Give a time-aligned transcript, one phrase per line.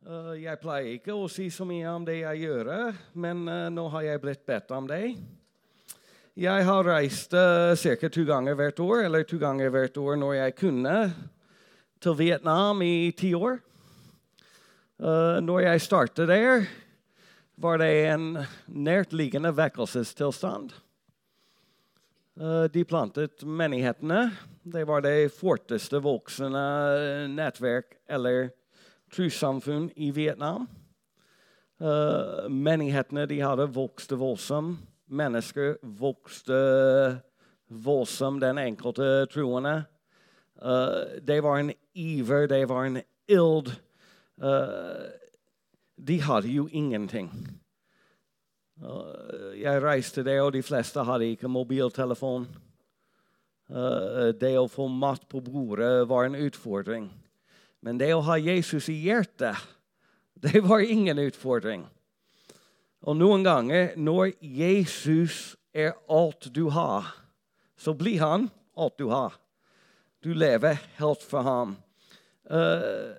[0.00, 2.70] Eh, jeg pleier ikke å si så mye om det jeg gjør,
[3.20, 5.12] men eh, nå har jeg blitt bedt om det.
[6.40, 8.08] Jeg har reist uh, ca.
[8.08, 10.94] to ganger hvert år, eller to ganger hvert år når jeg kunne,
[12.00, 13.58] til Vietnam i ti år.
[14.96, 16.64] Uh, når jeg startet der,
[17.60, 18.24] var det en
[18.72, 20.72] nærtliggende vekkelsestilstand.
[22.40, 24.30] Uh, de plantet menighetene.
[24.64, 26.64] Det var det forteste voksende
[27.34, 28.54] nettverk eller
[29.12, 30.68] trossamfunn i Vietnam.
[31.80, 34.82] Uh, menighetene de hadde vokste voldsomt.
[35.10, 36.58] Mennesker vokste
[37.66, 39.80] voldsomt, den enkelte troende.
[40.60, 43.72] Uh, det var en iver, det var en ild.
[44.36, 45.08] Uh,
[45.96, 47.30] de hadde jo ingenting.
[49.60, 52.46] jeg reiste der, og de fleste hadde ikke mobiltelefon.
[54.40, 57.10] det å få mat på bordet var en utfordring.
[57.80, 59.56] Men det å ha Jesus i hjertet,
[60.44, 61.86] det var ingen utfordring.
[63.00, 67.08] Og noen ganger når Jesus er alt du har,
[67.80, 69.38] så blir han alt du har.
[70.20, 71.78] Du lever helt for ham.
[72.44, 73.16] Uh,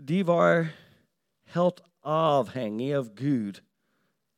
[0.00, 0.70] de var
[1.52, 3.60] helt avhengig av Gud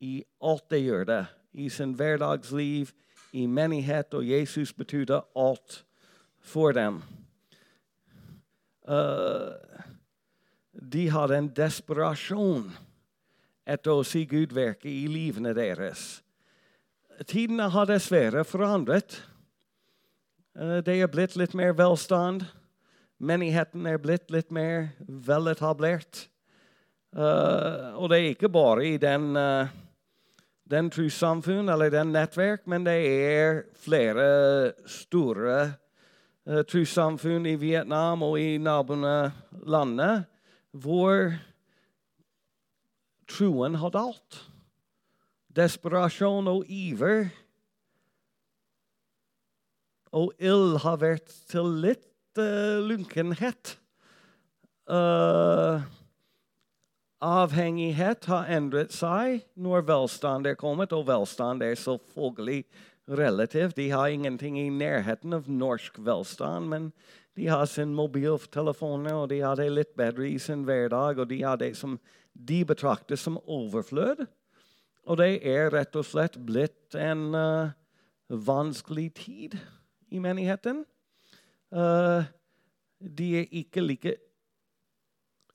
[0.03, 1.21] i alt de gjorde.
[1.53, 2.91] I sin hverdagsliv,
[3.33, 5.85] i menighet, og Jesus betydde alt
[6.41, 7.03] for dem.
[8.89, 9.55] Uh,
[10.73, 12.71] de hadde en desperasjon
[13.69, 16.23] etter å si Gud virke i livene deres.
[17.29, 19.21] Tidene har dessverre forandret.
[20.59, 22.47] Uh, det er blitt litt mer velstand.
[23.23, 26.27] Menigheten er blitt litt mer veletablert.
[27.13, 29.69] Uh, og det er ikke bare i den, uh,
[30.65, 34.27] den trossamfunn eller den nettverk, men det er flere
[34.89, 35.75] store
[36.43, 40.11] trossamfunn i Vietnam og i nabolandene
[40.73, 41.37] hvor
[43.31, 44.41] troen har dalt.
[45.53, 47.29] Desperasjon og iver
[50.13, 53.77] og ild har vært til litt uh, lunkenhet.
[54.89, 55.81] Uh,
[57.23, 62.65] avhengighet har endret seg når velstand er kommet, og velstand er selvfølgelig
[63.09, 63.77] relativt.
[63.77, 66.91] De har ingenting i nærheten av norsk velstand, men
[67.37, 71.41] de har sin mobiltelefoner, og de har det litt bedre i sin hverdag, og de
[71.43, 71.99] har det som
[72.33, 74.27] de betrakter som overflød.
[75.09, 77.73] Og det er rett og slett blitt en uh,
[78.29, 79.57] vanskelig tid
[80.13, 80.85] i menigheten.
[81.73, 82.29] Uh,
[83.03, 84.15] de er ikke like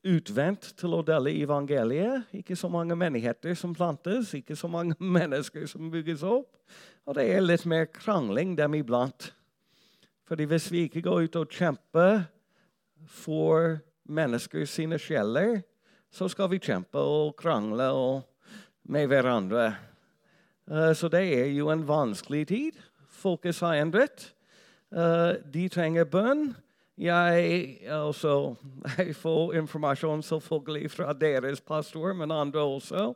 [0.06, 2.28] utvendt til å dele evangeliet.
[2.36, 6.54] Ikke så mange menigheter som plantes, ikke så mange mennesker som bygges opp.
[7.08, 9.32] Og det er litt mer krangling dem iblant.
[10.28, 12.26] Fordi hvis vi ikke går ut og kjemper
[13.08, 13.78] for
[14.08, 15.62] mennesker sine sjeler,
[16.12, 18.52] så skal vi kjempe og krangle og
[18.88, 19.70] med hverandre.
[20.68, 22.80] Uh, så det er jo en vanskelig tid.
[23.08, 24.30] Folket har endret.
[24.92, 26.50] Uh, de trenger bønn.
[26.98, 28.54] Jeg, også,
[28.98, 33.12] jeg får informasjon selvfølgelig fra deres pastor, men andre også.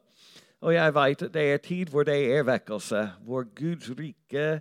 [0.62, 4.60] Og jeg vet at det er tid hvor det er vekkelse, hvor Guds rike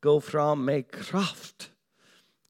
[0.00, 1.70] går fram med kraft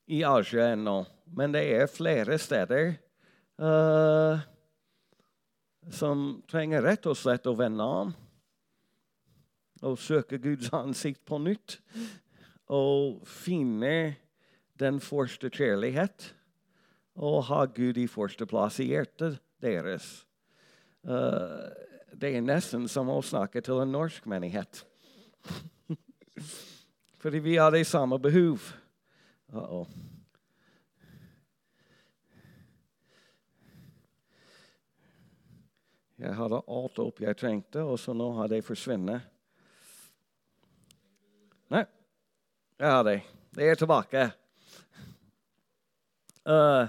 [0.07, 1.05] i Asia ennå.
[1.37, 2.97] Men det er flere steder
[3.63, 4.41] uh,
[5.91, 8.15] som trenger rett og slett å vende om
[9.87, 11.79] og søke Guds ansikt på nytt
[12.75, 14.17] og finne
[14.79, 16.33] den første kjærlighet
[17.19, 20.07] og ha Gud i første plass i hjertet deres.
[21.03, 21.67] Uh,
[22.15, 24.85] det er nesten som å snakke til en norsk menighet.
[27.23, 28.71] Fordi vi har det samme behov.
[29.53, 29.89] Uh -oh.
[36.19, 39.21] Jeg hadde alt opp jeg trengte, og så nå har det forsvunnet.
[41.71, 41.85] Nei,
[42.79, 43.23] jeg har det.
[43.55, 44.31] Det er tilbake.
[46.49, 46.89] Uh,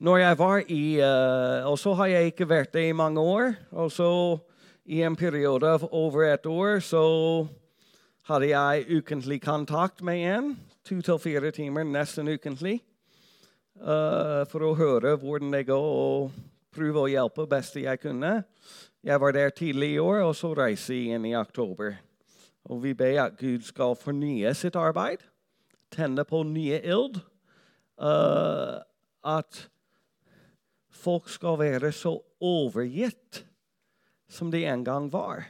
[0.00, 3.52] når jeg var i uh, Og så har jeg ikke vært det i mange år.
[3.70, 4.08] Og så
[4.86, 7.02] i en periode av over et år så
[8.28, 10.50] hadde jeg ukentlig kontakt med en.
[10.88, 12.80] To til fire timer nesten ukentlig.
[13.76, 16.32] Uh, for å høre hvordan det går, og
[16.72, 18.46] prøve å hjelpe best jeg kunne.
[19.04, 21.98] Jeg var der tidlig i år, og så reiser jeg inn i oktober.
[22.64, 25.20] Og vi ber at Gud skal fornye sitt arbeid,
[25.92, 27.20] tenne på nye ild
[28.00, 28.82] uh,
[29.24, 29.60] at
[30.90, 33.44] folk skal være så overgitt
[34.28, 35.46] som de en gang var.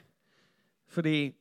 [0.87, 1.35] Fordi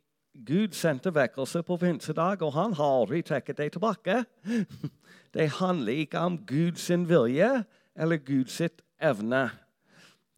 [0.45, 4.23] Gud sendte vekkelse på pinsedag, og han har aldri trukket det tilbake.
[5.35, 7.65] Det handler ikke om Guds vilje
[7.95, 8.61] eller Guds
[9.01, 9.49] evne.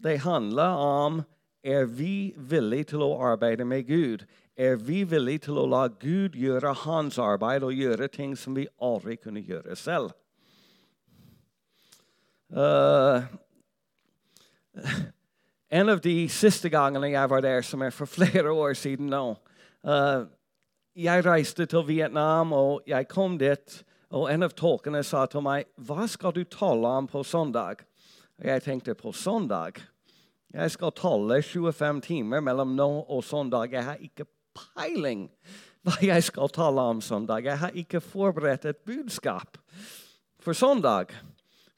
[0.03, 1.21] Det handler om
[1.63, 4.25] er vi villige til å arbeide med Gud.
[4.57, 8.65] Er vi villige til å la Gud gjøre hans arbeid og gjøre ting som vi
[8.81, 10.15] aldri kunne gjøre selv?
[12.47, 13.23] Uh,
[15.69, 19.23] en av de siste gangene jeg var der, som er for flere år siden nå
[19.83, 20.23] uh,
[20.95, 25.67] Jeg reiste til Vietnam, og jeg kom dit, og en av tolkene sa til meg,
[25.77, 27.83] 'Hva skal du tale om på søndag?'
[28.39, 29.83] Og jeg tenkte, 'På søndag?'
[30.53, 33.71] Jeg skal tale 25 timer mellom nå og søndag.
[33.71, 35.29] Jeg har ikke peiling
[35.83, 37.43] hva jeg skal tale om søndag.
[37.43, 39.57] Jeg har ikke forberedt et budskap
[40.39, 41.11] for søndag.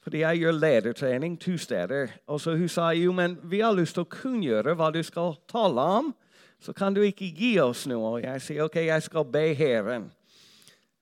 [0.03, 2.07] Fordi jeg gjør ledertrening to steder.
[2.27, 5.35] Og så hun sa jo, men vi har lyst til å kunngjøre hva du skal
[5.51, 6.13] tale om.
[6.59, 8.15] Så kan du ikke gi oss noe.
[8.15, 10.09] Og jeg sier ok, jeg skal be Herren.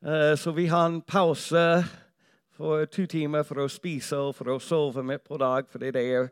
[0.01, 1.83] Uh, så vi har en pause
[2.57, 5.65] for to timer for å spise og for å sove midt på dag.
[5.69, 6.29] fordi det er,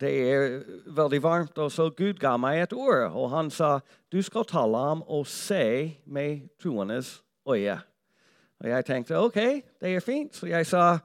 [0.00, 1.58] det er veldig varmt.
[1.58, 3.80] Og så Gud ga meg et ord, og han sa
[4.12, 7.18] du skal tale om å se med troendes
[7.48, 7.78] øye.
[8.60, 9.38] Og jeg tenkte ok,
[9.80, 10.36] det er fint.
[10.36, 10.98] Så jeg sa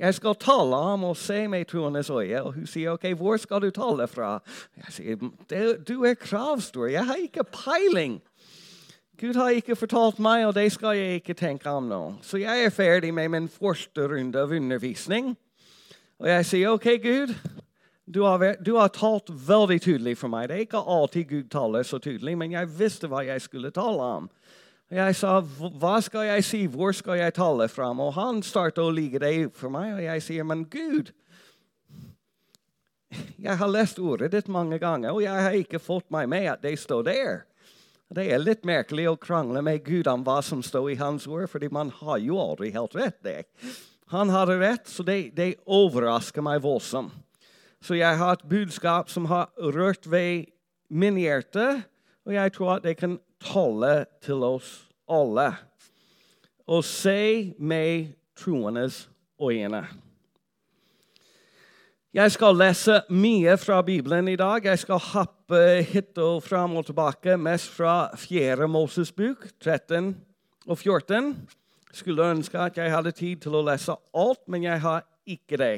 [0.00, 2.40] jeg skal tale om å se med troendes øye.
[2.40, 4.38] Og hun sier, OK, hvor skal du tale fra?
[4.86, 6.88] Jeg sier, du er kravstor.
[6.88, 8.20] Jeg har ikke peiling.
[9.20, 12.00] Gud har ikke fortalt meg, og det skal jeg ikke tenke om nå.
[12.24, 15.34] Så jeg er ferdig med min første runde av undervisning.
[16.20, 17.34] Og jeg sier, OK, Gud,
[18.08, 20.48] du har, du har, talt veldig tydelig for meg.
[20.48, 24.08] Det er ikke alltid Gud taler så tydelig, men jeg visste hva jeg skulle tale
[24.16, 24.32] om.
[24.90, 26.66] Jeg sa, 'Hva skal jeg si?
[26.66, 30.22] Hvor skal jeg tale fram?' Og han startet å ligge det for meg, og jeg
[30.22, 31.12] sier, 'Men Gud'
[33.38, 36.62] Jeg har lest ordet ditt mange ganger, og jeg har ikke fått meg med at
[36.62, 37.44] det står der.
[38.14, 41.48] Det er litt merkelig å krangle med Gud om hva som står i Hans ord,
[41.50, 43.22] fordi man har jo aldri helt rett.
[43.22, 43.46] det.
[44.10, 47.12] Han hadde rett, så det, det overrasker meg voldsomt.
[47.80, 50.50] Så jeg har et budskap som har rørt ved
[50.90, 51.84] min hjerte,
[52.26, 54.70] og jeg tror at det kan tale til oss
[55.10, 55.50] alle.
[56.70, 59.08] Og se med troendes
[59.42, 59.86] øyne.
[62.14, 64.64] Jeg skal lese mye fra Bibelen i dag.
[64.64, 68.68] Jeg skal hoppe hit og fram og tilbake, mest fra 4.
[68.68, 70.16] Moses bok, 13
[70.66, 71.48] og 14.
[71.92, 75.76] Skulle ønske at jeg hadde tid til å lese alt, men jeg har ikke det.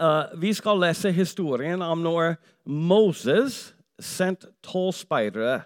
[0.00, 5.60] Uh, vi skal lese historien om når Moses sendte tolv speidere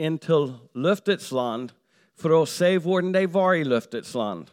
[0.00, 1.74] inn til løftets land
[2.20, 4.48] for å se hvordan det var i løftets land.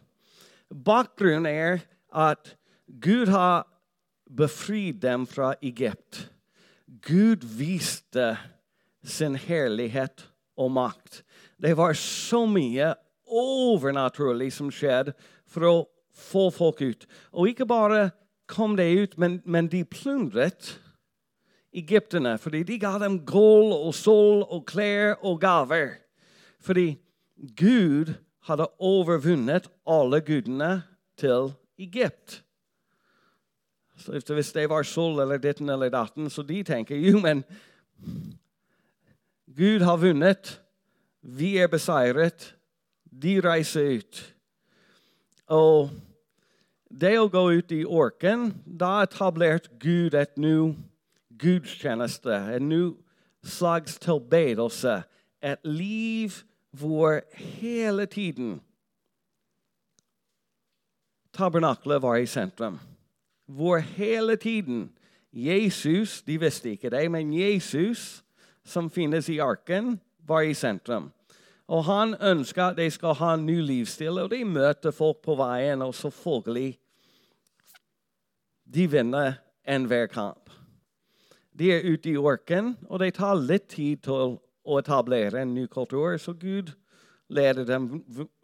[0.68, 2.54] Bakgrunnen er at
[3.00, 3.66] Gud har
[4.28, 6.28] befridd dem fra Egypt.
[7.04, 8.34] Gud viste
[9.04, 10.26] sin herlighet
[10.58, 11.22] og makt.
[11.60, 12.92] Det var så mye
[13.28, 15.14] overnaturlig som skjedde
[15.48, 15.76] for å
[16.18, 17.06] få folk ut.
[17.32, 18.10] Og ikke bare
[18.48, 20.76] kom de ut, men, men de plyndret
[21.72, 25.98] egypterne fordi de ga dem gull og sol og klær og gaver.
[26.60, 26.96] Fordi
[27.56, 28.14] Gud
[28.48, 30.82] hadde overvunnet alle gudene
[31.18, 32.42] til Egypt.
[33.96, 37.44] Så Hvis det var sol eller ditten eller datten, så de tenker jo, men
[39.56, 40.60] Gud har vunnet.
[41.22, 42.54] Vi er beseiret.
[43.22, 44.34] De reiser ut.
[45.48, 45.90] Og
[46.90, 50.87] det å gå ut i orken, da etablerte Gud et nytt
[51.38, 52.92] gudstjeneste, en ny
[53.44, 55.02] slags tilbedelse.
[55.42, 56.30] Et liv
[56.70, 58.60] hvor hele tiden
[61.32, 62.78] tabernaklet var i sentrum.
[63.46, 64.92] Hvor hele tiden
[65.32, 68.24] Jesus De visste ikke det, men Jesus,
[68.64, 71.12] som finnes i arken, var i sentrum.
[71.68, 75.36] Og han ønska at de skal ha en ny livsstil, og de møter folk på
[75.36, 76.78] veien, og selvfølgelig
[78.74, 79.32] De vinner
[79.68, 80.50] enhver kamp.
[81.58, 85.66] De er ute i orken, og det tar litt tid til å etablere en ny
[85.66, 86.14] kultur.
[86.20, 86.70] Så Gud
[87.34, 87.88] leder dem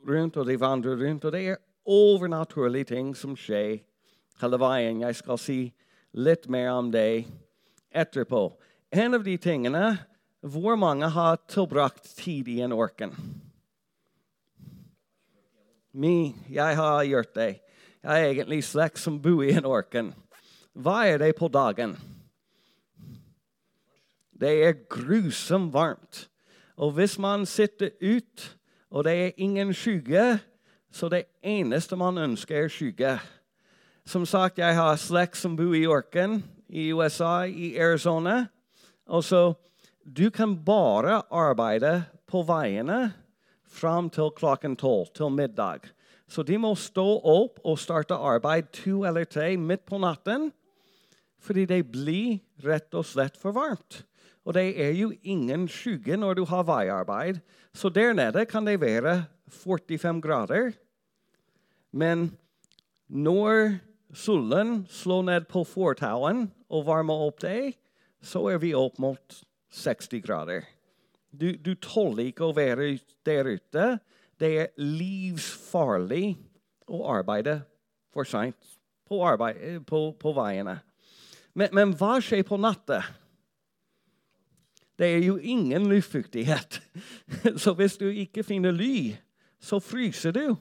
[0.06, 1.24] rundt, og de vandrer rundt.
[1.24, 3.84] Og det er overnaturlige ting som skjer
[4.42, 5.04] hele veien.
[5.04, 5.58] Jeg skal si
[6.14, 7.26] litt mer om det
[7.94, 8.48] etterpå.
[8.90, 9.84] En av de tingene
[10.44, 13.14] hvor mange har tilbrakt tid i en orken?
[15.94, 17.48] Me, jeg har gjort det.
[18.02, 20.10] Jeg er egentlig slekt som bor i en orken.
[20.74, 21.94] Hva er det på dagen?
[24.40, 26.28] Det er grusomt varmt.
[26.76, 28.56] Og hvis man sitter ut,
[28.90, 30.38] og det er ingen skygge,
[30.92, 33.18] så det eneste man ønsker, er skygge.
[34.06, 38.46] Som sagt, jeg har slekt som bor i Yorken, i USA, i Arizona.
[39.06, 39.54] Og så
[40.04, 43.14] du kan bare arbeide på veiene
[43.64, 45.88] fram til klokken tolv, til middag.
[46.28, 50.50] Så de må stå opp og starte arbeid to eller tre midt på natten
[51.44, 54.02] Fordi det blir rett og slett for varmt.
[54.44, 57.40] Og det er jo ingen skygge når du har veiarbeid.
[57.76, 60.72] Så der nede kan det være 45 grader.
[61.92, 62.30] Men
[63.08, 63.78] når
[64.14, 67.74] solen slår ned på fortauen og varmer opp det,
[68.24, 69.42] så er vi opp mot
[69.74, 70.64] 60 grader.
[71.34, 72.94] Du, du tåler ikke å være
[73.26, 73.86] der ute.
[74.38, 76.36] Det er livsfarlig
[76.90, 77.60] å arbeide
[78.14, 78.76] for seint
[79.08, 79.18] på,
[79.86, 80.78] på, på, veiene.
[81.54, 83.02] Men, men, hva skjer på natta?
[84.98, 86.80] Det er jo ingen luftfuktighet.
[87.62, 89.14] Så hvis du ikke finner ly,
[89.62, 90.56] så fryser du.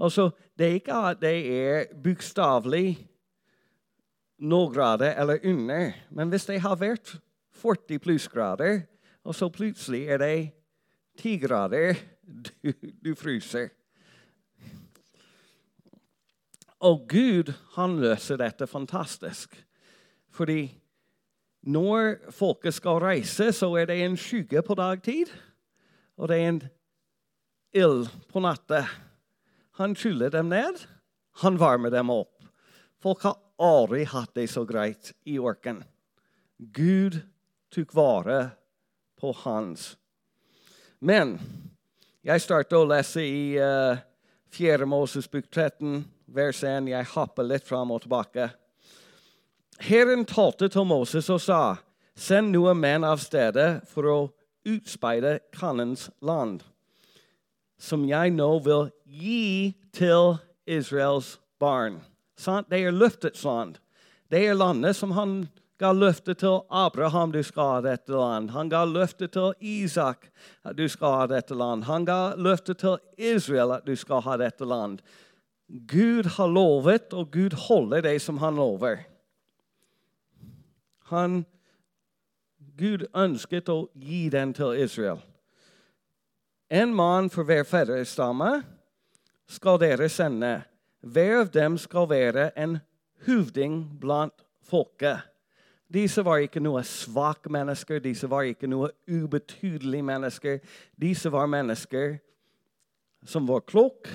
[0.00, 2.98] Altså, det er ikke at det er bokstavelig
[4.40, 5.92] noen grader eller under.
[6.10, 7.16] Men hvis det har vært
[7.60, 8.82] 40 plussgrader,
[9.24, 10.36] og så plutselig er det
[11.20, 11.98] 10 grader,
[12.62, 12.72] du,
[13.04, 13.68] du fryser.
[16.80, 19.52] Og Gud han løser dette fantastisk.
[20.40, 20.70] Fordi
[21.68, 25.28] når folket skal reise, så er det en skygge på dagtid,
[26.16, 26.60] og det er en
[27.76, 28.86] ild på natta.
[29.76, 30.80] Han skyller dem ned,
[31.44, 32.38] han varmer dem opp.
[33.04, 35.82] Folk har aldri hatt det så greit i orken.
[36.56, 37.18] Gud
[37.72, 38.38] tok vare
[39.20, 39.90] på hans.
[41.04, 41.36] Men
[42.24, 44.00] jeg starter å lese i uh,
[44.56, 44.88] 4.
[44.88, 46.00] Moses bok 13,
[46.32, 46.88] vers 1.
[46.88, 48.48] Jeg hopper litt fram og tilbake.
[49.80, 51.78] Herren talte til Moses og sa,
[52.12, 54.18] send noen menn av stedet for å
[54.68, 56.60] utspeide Kanens land,
[57.80, 60.36] som jeg nå vil gi til
[60.68, 62.02] Israels barn.
[62.36, 62.68] Sant?
[62.68, 63.78] Det er løftets land.
[64.28, 65.48] Det er landet som han
[65.80, 68.52] ga løfte til Abraham du skal ha dette land.
[68.52, 70.28] Han ga løfte til Isak
[70.60, 71.86] at du skal ha dette land.
[71.88, 75.00] Han ga løfte til Israel at du skal ha dette land.
[75.88, 79.06] Gud har lovet, og Gud holder det som han lover.
[81.10, 81.44] Han,
[82.78, 85.20] Gud ønsket å gi den til Israel.
[86.70, 88.60] En mann for hver fedrestamme
[89.50, 90.60] skal dere sende.
[91.00, 92.78] Hver av dem skal være en
[93.26, 95.26] huvding blant folket.
[95.90, 100.60] Disse var ikke noe svake mennesker, disse var ikke noe ubetydelige mennesker.
[100.94, 102.20] Disse var mennesker
[103.26, 104.12] som var kloke,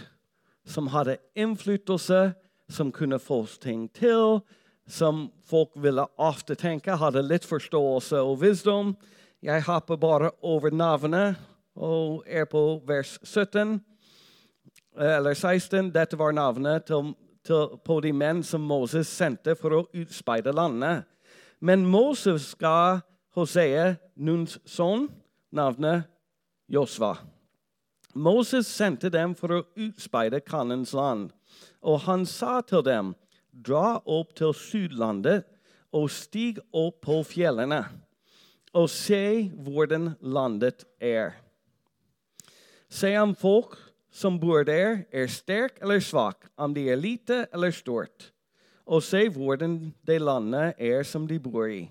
[0.66, 2.32] som hadde innflytelse,
[2.70, 4.40] som kunne få ting til,
[4.88, 8.94] som folk ville ofte tenke hadde litt forståelse og visdom.
[9.42, 11.40] Jeg hopper bare over navnet
[11.76, 13.80] og er på vers 17
[14.96, 15.92] eller 16.
[15.94, 17.14] Dette var navnet til,
[17.46, 21.04] til, på de menn som Moses sendte for å utspeide landet.
[21.60, 23.02] Men Moses ga
[23.36, 25.10] Hosea, Nuns sønn,
[25.52, 26.06] navnet
[26.72, 27.18] Josva.
[28.16, 31.34] Moses sendte dem for å utspeide Kanens land,
[31.84, 33.12] og han sa til dem,
[33.56, 35.46] dra opp til Sydlandet
[35.96, 37.86] og stig opp på fjellene,
[38.76, 41.38] og se hvordan landet er.
[42.92, 43.78] Se om folk
[44.12, 48.32] som bor der, er sterk eller svak, om de er lite eller stort
[48.86, 51.88] og se hvordan det landet er som de bor i,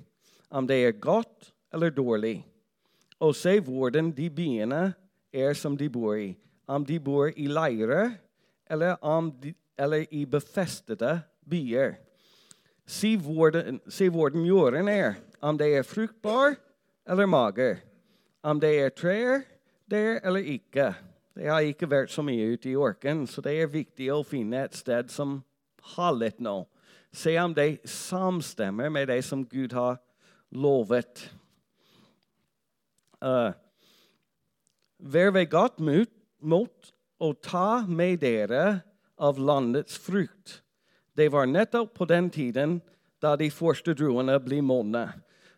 [0.50, 2.44] om det er godt eller dårlig.
[3.20, 4.94] Og se hvordan de byene
[5.32, 6.34] er som de bor i,
[6.66, 8.14] om de bor i leirer
[8.70, 8.96] eller,
[9.78, 11.96] eller i befestede byer.
[12.86, 16.56] Se hvordan, se hvordan jorden er, om det er fruktbar
[17.08, 17.80] eller mager,
[18.42, 19.44] om det er trær
[19.90, 20.92] der eller ikke.
[21.34, 24.64] Det har ikke vært så mye ute i orken, så det er viktig å finne
[24.64, 25.40] et sted som
[25.96, 26.62] har litt nå.
[27.14, 29.98] Se om det samstemmer med det som Gud har
[30.54, 31.28] lovet.
[33.22, 33.52] Uh,
[35.04, 35.80] Vær ved godt
[36.40, 38.80] mot, og ta med dere
[39.20, 40.63] av landets frukt.
[41.14, 42.80] Det var nettopp på den tiden
[43.22, 45.06] da de første druene ble modne.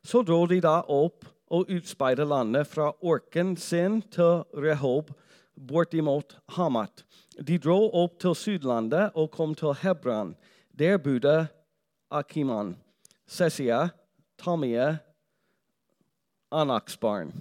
[0.05, 5.11] Så dro de da opp og utspeidet landet fra orken sin til Rehob,
[5.57, 7.05] bortimot Hamat.
[7.41, 10.35] De dro opp til Sydlandet og kom til Hebron.
[10.79, 11.49] Der bodde
[12.11, 12.77] Akiman,
[13.27, 13.89] Sesia,
[14.39, 14.99] Tamie,
[16.53, 17.33] Anaks barn.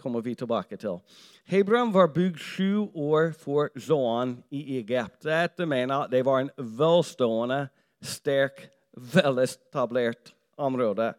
[0.00, 0.98] Kommer vi tilbake til.
[1.44, 5.22] Hebron var bygd sju år for Zoan i Egypt.
[5.24, 7.68] Dette mener det var en velstående,
[8.02, 11.12] sterk, veletablert område.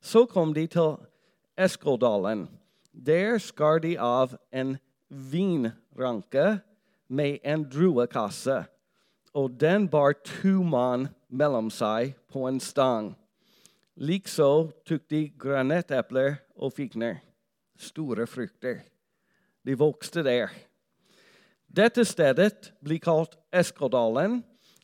[0.00, 0.96] Så kom de til
[1.58, 2.48] Eskodalen.
[2.92, 4.76] Der skar de av en
[5.08, 6.60] vinranke
[7.08, 8.62] med en druekasse
[9.34, 13.12] og den bar to mann mellom seg på en stang.
[13.96, 17.20] Likså tok de granatepler og fikner,
[17.82, 18.82] store frukter.
[19.66, 20.50] De vokste der.
[21.72, 24.42] Dette stedet blir kalt Eskodalen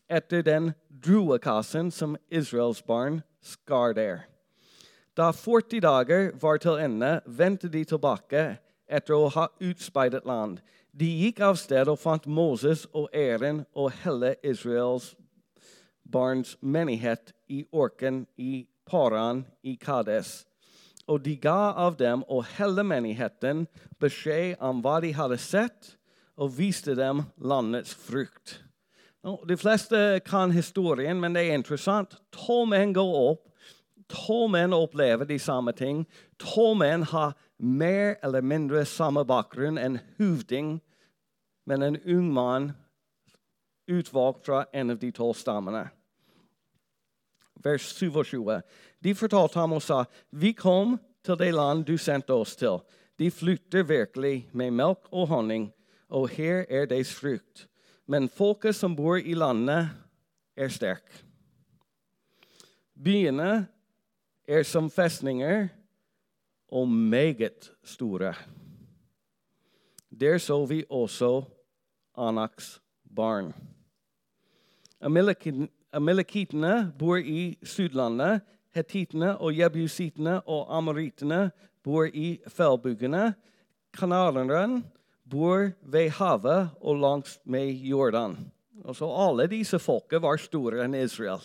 [0.09, 4.25] etter den druekassen som Israels barn skar der.
[5.17, 10.61] Da 40 dager var til ende, vendte de tilbake etter å ha utspeidet land.
[10.93, 15.13] De gikk av sted og fant Moses og Eren og hele Israels
[16.09, 20.48] barns menighet i orken i Paran i Kades.
[21.09, 23.65] Og de ga av dem og hele menigheten
[24.01, 25.95] beskjed om hva de hadde sett,
[26.39, 28.61] og viste dem landets frukt.
[29.49, 32.15] De fleste kan historien, men det er interessant.
[32.31, 33.49] Tolv menn går opp.
[34.09, 36.05] Tolv menn opplever de samme ting.
[36.39, 40.79] Tolv menn har mer eller mindre samme bakgrunn enn huvding,
[41.67, 42.71] men en ung mann
[43.89, 45.89] utvalgt fra en av de tolv stammene.
[47.65, 48.63] Vers 27.
[49.05, 52.81] De fortalte ham og sa, 'Vi kom til det land du sendte oss til.'
[53.19, 55.73] De flytter virkelig med melk og honning,
[56.09, 57.67] og her er deres frukt.
[58.07, 59.89] Men folket som bor i landet,
[60.57, 61.25] er sterk.
[63.05, 63.67] Byene
[64.49, 65.69] er som festninger
[66.69, 68.35] og meget store.
[70.21, 71.45] Der så vi også
[72.17, 72.81] Anaks
[73.17, 73.53] barn.
[75.93, 78.45] Amalekitene bor i Sydlandet.
[78.77, 81.49] Hetittene og jebusittene og amorittene
[81.85, 83.33] bor i fjellbuggene.
[83.97, 84.83] Kanareren
[85.25, 88.37] bor ved havet og langs med Jordan.
[88.85, 91.43] Og så alle disse folket var store enn Israel.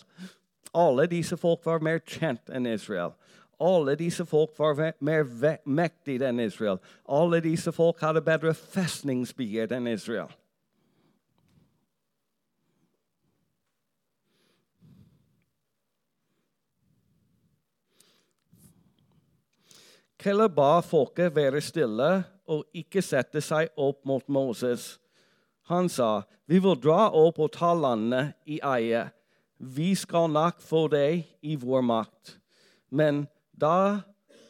[0.74, 3.16] Alle disse folk var mer kjent enn Israel.
[3.64, 5.26] Alle disse folk var mer
[5.66, 6.82] mektige enn Israel.
[7.08, 10.32] Alle disse folk hadde bedre festningsbier enn Israel.
[20.24, 22.10] Kelle ba folket være stille
[22.48, 24.94] og ikke sette seg opp mot Moses.
[25.68, 29.12] Han sa, 'Vi vil dra opp og ta landet i eie.
[29.60, 32.38] Vi skal nok få det i vår makt.'
[32.90, 34.04] Men da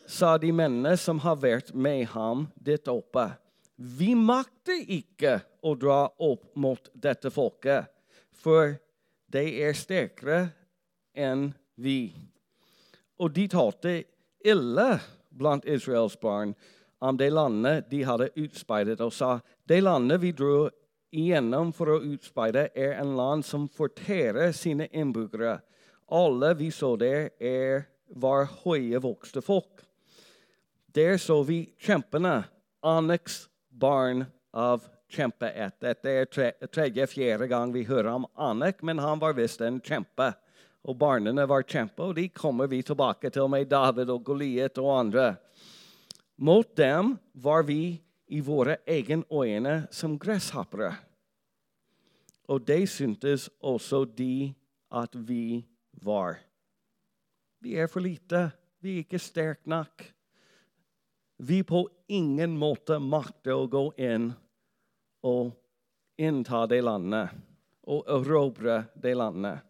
[0.05, 3.33] sa de mennene som har vært med ham dit oppe,
[3.77, 7.89] 'Vi makter ikke å dra opp mot dette folket,
[8.29, 8.77] for
[9.29, 10.53] de er sterkere
[11.15, 12.13] enn vi.'
[13.17, 14.03] Og de talte
[14.45, 15.01] ille
[15.37, 16.53] blant Israels barn
[17.03, 20.69] om det landet de hadde utspeidet, og sa det landet vi dro
[21.13, 25.57] igjennom for å utspeide, er en land som forterer sine innbyggere.
[26.07, 29.83] Alle vi så der, er, var høye vokste folk.
[30.95, 32.43] Der så vi kjempene,
[32.83, 35.75] Aneks barn av kjempeett.
[35.81, 36.27] Dette er
[36.67, 40.33] tredje-fjerde gang vi hører om Anek, men han var visst en kjempe
[40.83, 44.91] og barnene var kjempe, og de kommer vi tilbake til med David og Goliat og
[44.97, 45.27] andre.
[46.43, 47.95] Mot dem var vi
[48.33, 50.91] i våre egne øyne som gresshoppere.
[52.51, 54.53] Og det syntes også de
[54.91, 55.63] at vi
[56.03, 56.41] var.
[57.63, 58.49] Vi er for lite.
[58.83, 60.03] Vi er ikke sterke nok.
[61.37, 64.33] Vi på ingen måte makter å gå inn
[65.23, 65.53] og
[66.19, 67.31] innta det landet
[67.87, 69.63] og erobre det landet.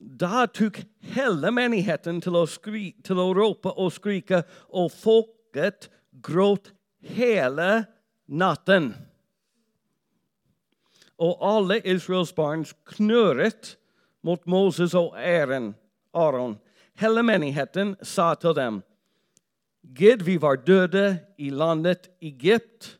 [0.00, 0.80] Da tok
[1.12, 5.90] hele menigheten til å, skri, til å rope og skrike, og folket
[6.24, 6.72] gråt
[7.04, 7.84] hele
[8.24, 8.94] natten.
[11.20, 13.74] Og alle Israels barn knurret
[14.24, 15.74] mot Moses og Aaron.
[16.16, 16.56] Aaron.
[16.96, 18.80] Hele menigheten sa til dem,
[19.80, 22.96] Gud, vi var døde i landet Egypt,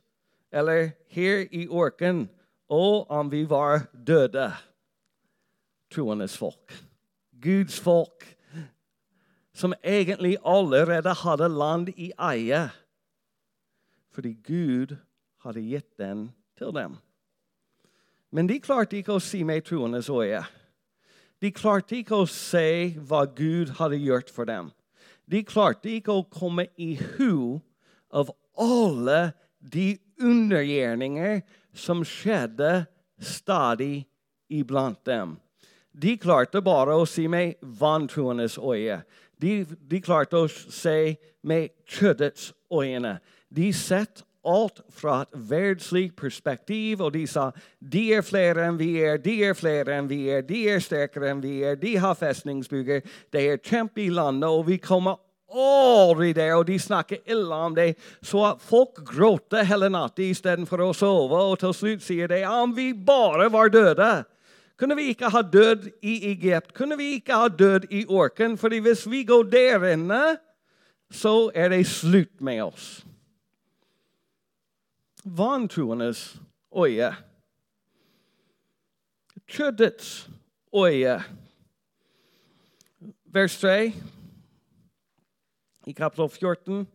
[0.52, 2.28] eller her i orken,
[2.68, 4.50] og om vi var døde,
[5.92, 6.89] troendes folk.
[7.40, 8.24] Guds folk,
[9.54, 12.68] som egentlig allerede hadde land i eie,
[14.10, 14.96] fordi Gud
[15.44, 16.96] hadde gitt den til dem.
[18.30, 20.42] Men de klarte ikke å si med troendes øye.
[21.40, 24.70] De klarte ikke å se hva Gud hadde gjort for dem.
[25.30, 27.60] De klarte ikke å komme i hu
[28.12, 31.40] av alle de undergjerninger
[31.72, 32.84] som skjedde
[33.20, 34.04] stadig
[34.50, 35.38] iblant dem.
[35.92, 39.00] De klarte bare å si med vantroendes øye.
[39.40, 43.18] De, de, klarte å se med kjøttets øyne.
[43.48, 47.50] De sett alt fra et verdslig perspektiv, og de sa
[47.80, 51.32] de er flere enn vi er, de er flere enn vi er, de er sterkere
[51.32, 56.32] enn vi er, de har festningsbygger, de er kjempe i landet, og vi kommer aldri
[56.36, 57.94] der, og de snakker ille om det.
[58.22, 62.92] Så folk gråter hele natta istedenfor å sove, og til slutt sier de om vi
[62.94, 64.12] bare var døde.
[64.80, 66.72] Kunne vi ikke ha dødd i Egypt?
[66.74, 68.56] Kunne vi ikke ha dødd i orken?
[68.58, 70.38] Fordi hvis vi går der inne,
[71.10, 73.04] så er det slutt med oss.
[75.24, 76.40] Vantroendes
[76.72, 77.12] øye.
[79.46, 80.30] Kjøttets
[80.72, 81.20] øye.
[83.24, 83.92] vers 3
[85.86, 86.86] i kapittel 14.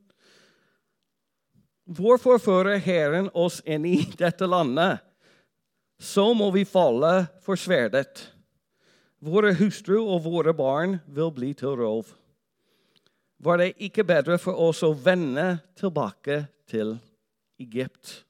[1.85, 5.05] Hvorfor fører Herren oss inn i dette landet?
[6.01, 8.27] Så må vi falle for sverdet.
[9.23, 12.11] Våre hustru og våre barn vil bli til rov.
[13.41, 16.95] Var det ikke bedre for oss å vende tilbake til
[17.61, 18.21] Egypt?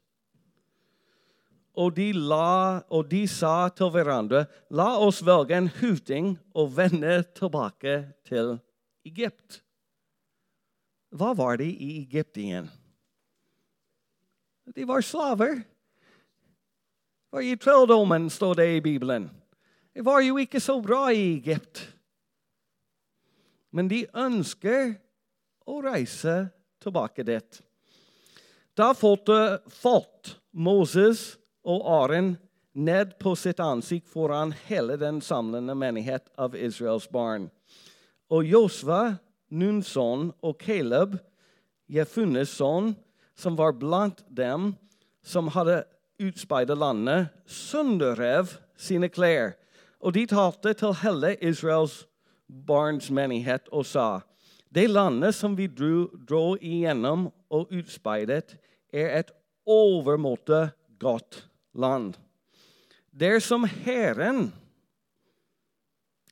[1.76, 7.20] Og de, la, og de sa til hverandre, la oss velge en huting og vende
[7.36, 7.98] tilbake
[8.28, 8.56] til
[9.08, 9.60] Egypt.
[11.16, 12.70] Hva var de i Egypt igjen?
[14.76, 15.62] De var slaver.
[17.36, 19.26] Og i trelldommen står det i Bibelen.
[19.92, 21.82] Det var jo ikke så bra i Egypt.
[23.76, 24.94] Men de ønsker
[25.68, 26.36] å reise
[26.80, 27.58] tilbake dit.
[28.76, 31.26] Da falt Moses
[31.68, 32.38] og Aron
[32.72, 37.50] ned på sitt ansikt foran hele den samlende menighet av Israels barn.
[38.32, 39.18] Og Josva,
[39.52, 41.20] Nuns og Caleb,
[41.92, 42.94] Jefunes sønn,
[43.36, 44.72] som var blant dem
[45.20, 45.84] som hadde
[46.22, 49.56] utspeidet landet, sønderrev sine klær.
[50.00, 52.06] Og de talte til hele Israels
[52.48, 54.22] barns menighet og sa:"
[54.76, 58.58] Det landet som vi dro, dro igjennom og utspeidet,
[58.94, 59.32] er et
[59.66, 62.16] overmåte godt land.
[63.12, 64.54] Dersom Herren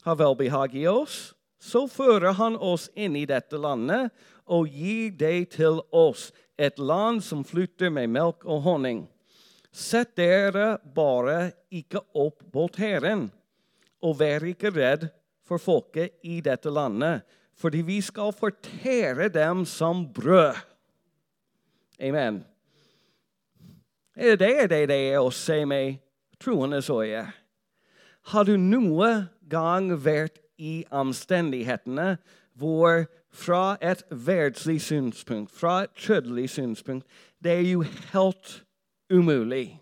[0.03, 4.11] har velbehag i oss, så fører han oss inn i dette landet
[4.51, 9.05] og gir det til oss et land som flytter med melk og honning.
[9.73, 13.31] Sett dere bare ikke opp mot Herren,
[14.05, 15.07] og vær ikke redd
[15.47, 17.23] for folket i dette landet,
[17.57, 20.59] fordi vi skal fortære dem som brød.
[21.99, 22.43] Amen.
[24.13, 25.97] Det er det det er å se med
[26.41, 27.25] troendes øye.
[28.29, 32.17] Har du noen gang vært i omstendighetene
[32.53, 37.07] hvor fra et verdslig synspunkt, fra et kjødelig synspunkt.
[37.43, 38.63] Det er jo helt
[39.11, 39.79] umulig.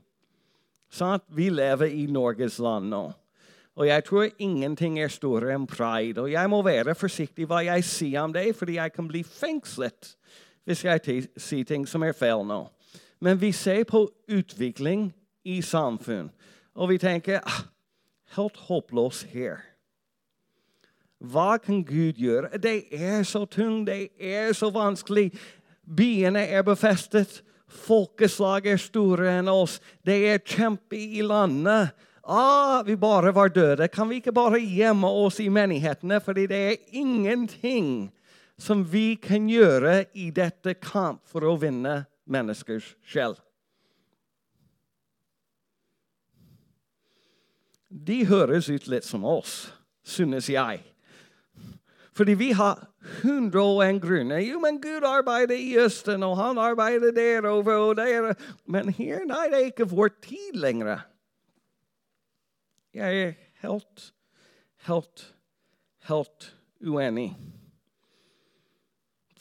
[0.92, 3.06] Sånn vi lever i Norges land nå.
[3.80, 6.20] Og jeg tror ingenting er større enn pride.
[6.22, 10.16] Og jeg må være forsiktig hva jeg sier om det, fordi jeg kan bli fengslet
[10.68, 12.66] hvis jeg sier ting som er feil nå.
[13.22, 15.10] Men vi ser på utvikling
[15.46, 16.30] i samfunn,
[16.78, 17.64] og vi tenker ah,
[18.36, 19.62] helt håpløs her.
[21.22, 22.58] Hva kan Gud gjøre?
[22.58, 25.32] Det er så tungt, det er så vanskelig.
[25.86, 27.44] Byene er befestet.
[27.72, 29.80] Folkeslag er store enn oss.
[30.04, 31.96] Det er kjempe i landet.
[32.22, 33.88] Ah, vi bare var døde.
[33.88, 36.20] Kan vi ikke bare gjemme oss i menighetene?
[36.22, 38.12] Fordi det er ingenting
[38.62, 43.34] som vi kan gjøre i dette kamp for å vinne menneskers sjel.
[47.92, 49.74] De høres ut litt som oss,
[50.08, 50.91] synes jeg.
[52.12, 52.82] Fordi vi har
[53.24, 54.42] hundre og en grunner.
[54.44, 58.34] Jo, men Gud arbeider i Østen, og han arbeider derover og der.
[58.66, 61.06] Men her, nei, det er ikke vår tid lenger.
[62.94, 64.12] Jeg er helt,
[64.88, 65.26] helt,
[66.10, 66.52] helt
[66.84, 67.32] uenig.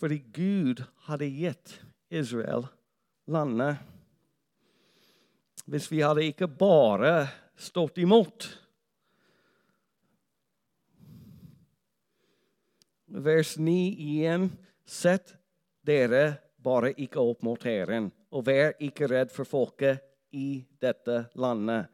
[0.01, 1.75] Fordi Gud hadde gitt
[2.11, 2.69] Israel
[3.29, 3.83] landet.
[5.67, 7.29] Hvis vi hadde ikke bare
[7.61, 8.47] stått imot
[13.25, 14.51] vers 9 igjen.
[14.85, 15.35] Sett
[15.87, 20.03] dere bare ikke opp mot Herren, og vær ikke redd for folket
[20.37, 21.89] i dette landet.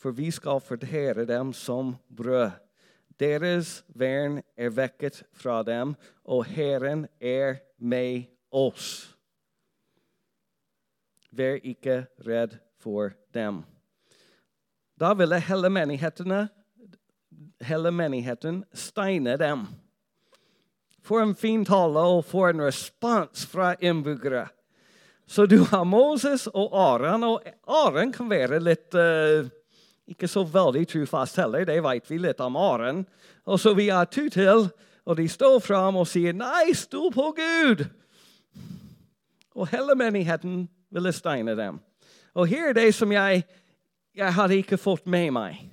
[0.00, 2.50] For vi skal fordere dem som brød.
[3.20, 9.12] Deres vern er vekket fra dem, og Herren er med oss.
[11.30, 13.62] Vær ikke redd for dem.
[14.98, 16.48] Da ville hele,
[17.62, 19.64] hele menigheten steine dem.
[21.02, 24.46] For en fin tale og for en respons fra innbyggere.
[25.26, 29.48] Så du har Moses og Aron, og Aron kan være litt uh,
[30.06, 33.04] Ikke så veldig trofast heller, det vet vi litt om Aron.
[33.46, 34.68] Og så vi har to til,
[35.06, 37.86] og de står fram og sier 'Nei, stol på Gud'.
[39.54, 41.80] Og hele menigheten ville steine dem.
[42.34, 43.44] Og her er det som jeg,
[44.14, 45.72] jeg hadde ikke fått med meg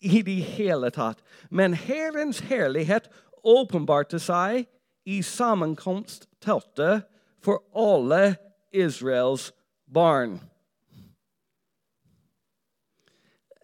[0.00, 1.20] i det hele tatt.
[1.50, 3.08] Men Herrens herlighet
[3.44, 4.66] åpenbarte seg
[5.08, 7.06] i sammenkomstteltet
[7.40, 8.36] for alle
[8.72, 9.50] Israels
[9.90, 10.38] barn.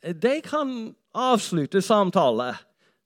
[0.03, 2.55] Det kan avslutte samtale.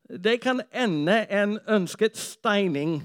[0.08, 3.00] Det kan ende en ønsket steining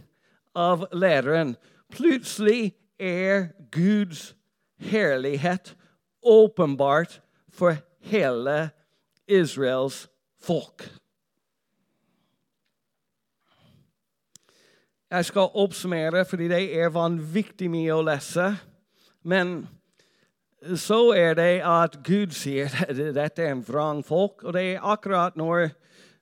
[0.56, 1.56] av læreren.
[1.94, 4.34] Plutselig er Guds
[4.78, 5.76] herlighet
[6.26, 7.78] åpenbart for
[8.10, 8.70] hele
[9.28, 10.08] Israels
[10.42, 10.90] folk.
[15.12, 18.48] Jeg skal oppsummere, fordi det er vanvittig mye å lese.
[19.22, 19.68] Men
[20.74, 24.44] så er det at Gud sier at dette er en vrang folk.
[24.44, 25.70] Og det er akkurat når,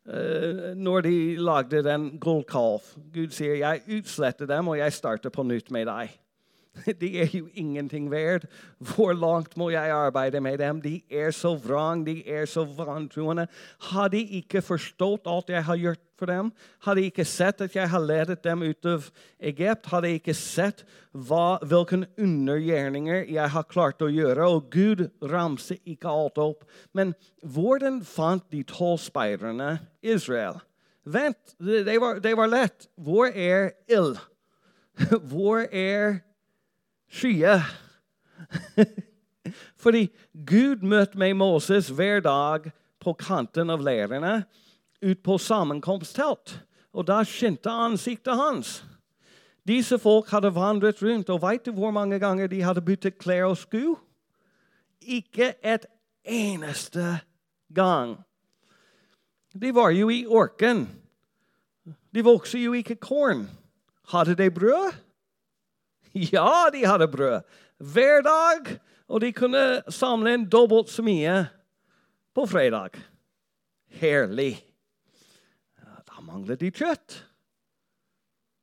[0.09, 2.91] uh, når de lagde den gullkalv.
[3.13, 6.11] Gud sier jeg utsletter dem, og jeg starter på nytt med deg.
[7.01, 8.47] De er jo ingenting verdt.
[8.79, 10.81] Hvor langt må jeg arbeide med dem?
[10.81, 13.47] De er så vrang, de er så vantroende.
[13.91, 16.51] Har de ikke forstått alt jeg har gjort for dem?
[16.85, 19.07] Har de ikke sett at jeg har ledet dem ut av
[19.39, 19.91] Egypt?
[19.91, 20.83] Har de ikke sett
[21.13, 24.49] hva, hvilke undergjerninger jeg har klart å gjøre?
[24.49, 26.65] Og Gud ramser ikke alt opp.
[26.93, 30.61] Men hvordan fant de tolv speiderne Israel?
[31.03, 32.87] Vent, det var, det var lett.
[32.95, 34.17] Hvor er ild?
[35.31, 36.21] Hvor er
[37.13, 37.59] skye.
[39.83, 42.69] Fordi Gud møtte meg Moses hver dag
[43.03, 44.43] på kanten av leirene
[45.03, 46.57] ut på sammenkomsttelt.
[46.93, 48.81] Og da skinte ansiktet hans.
[49.67, 53.47] Disse folk hadde vandret rundt, og veit du hvor mange ganger de hadde byttet klær
[53.49, 53.95] og sko?
[55.01, 55.87] Ikke et
[56.23, 57.19] eneste
[57.73, 58.17] gang.
[59.53, 60.85] De var jo i orken.
[62.13, 63.47] De vokste jo ikke korn.
[64.11, 64.93] Hadde de brød?
[66.33, 67.41] Ja, de hadde brød
[67.77, 71.39] hver dag, og de kunne samle inn dobbelt så mye
[72.37, 72.99] på fredag.
[73.99, 74.55] Herlig.
[75.81, 77.17] Da mangler de kjøtt.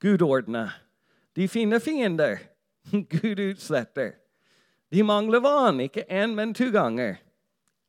[0.00, 0.72] Gud ordner.
[1.36, 2.38] De finner fiender.
[2.90, 4.14] Gud utsletter.
[4.90, 7.20] De mangler vann, ikke én, men to ganger.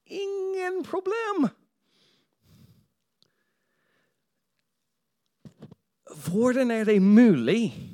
[0.05, 1.47] Ingen problem.
[6.25, 7.90] Hvordan er det mulig?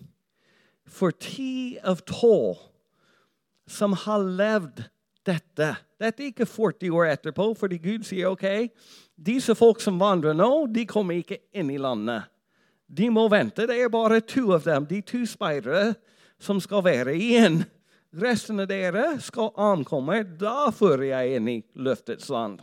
[0.87, 2.61] For ti av tolv
[3.67, 4.85] som har levd
[5.27, 5.73] dette.
[5.99, 8.71] Dette er ikke 40 år etterpå, fordi Gud sier ok,
[9.17, 12.29] disse folk som vandrer nå, de kommer ikke inn i landet.
[12.87, 13.65] De må vente.
[13.67, 15.97] Det er bare to av dem, de to speidere,
[16.39, 17.65] som skal være igjen.
[18.17, 20.21] Resten av dere skal ankomme.
[20.39, 22.61] Da fører jeg inn i løftets land.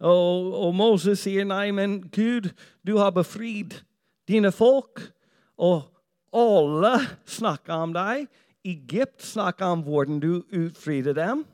[0.00, 2.50] Og, og Moses sier nei, men Gud,
[2.84, 3.78] du har befridd
[4.28, 5.00] dine folk.
[5.60, 5.88] og
[6.32, 6.94] alle
[7.28, 8.28] snakker om deg.
[8.66, 11.44] Egypt snakker om hvordan du utfridde dem.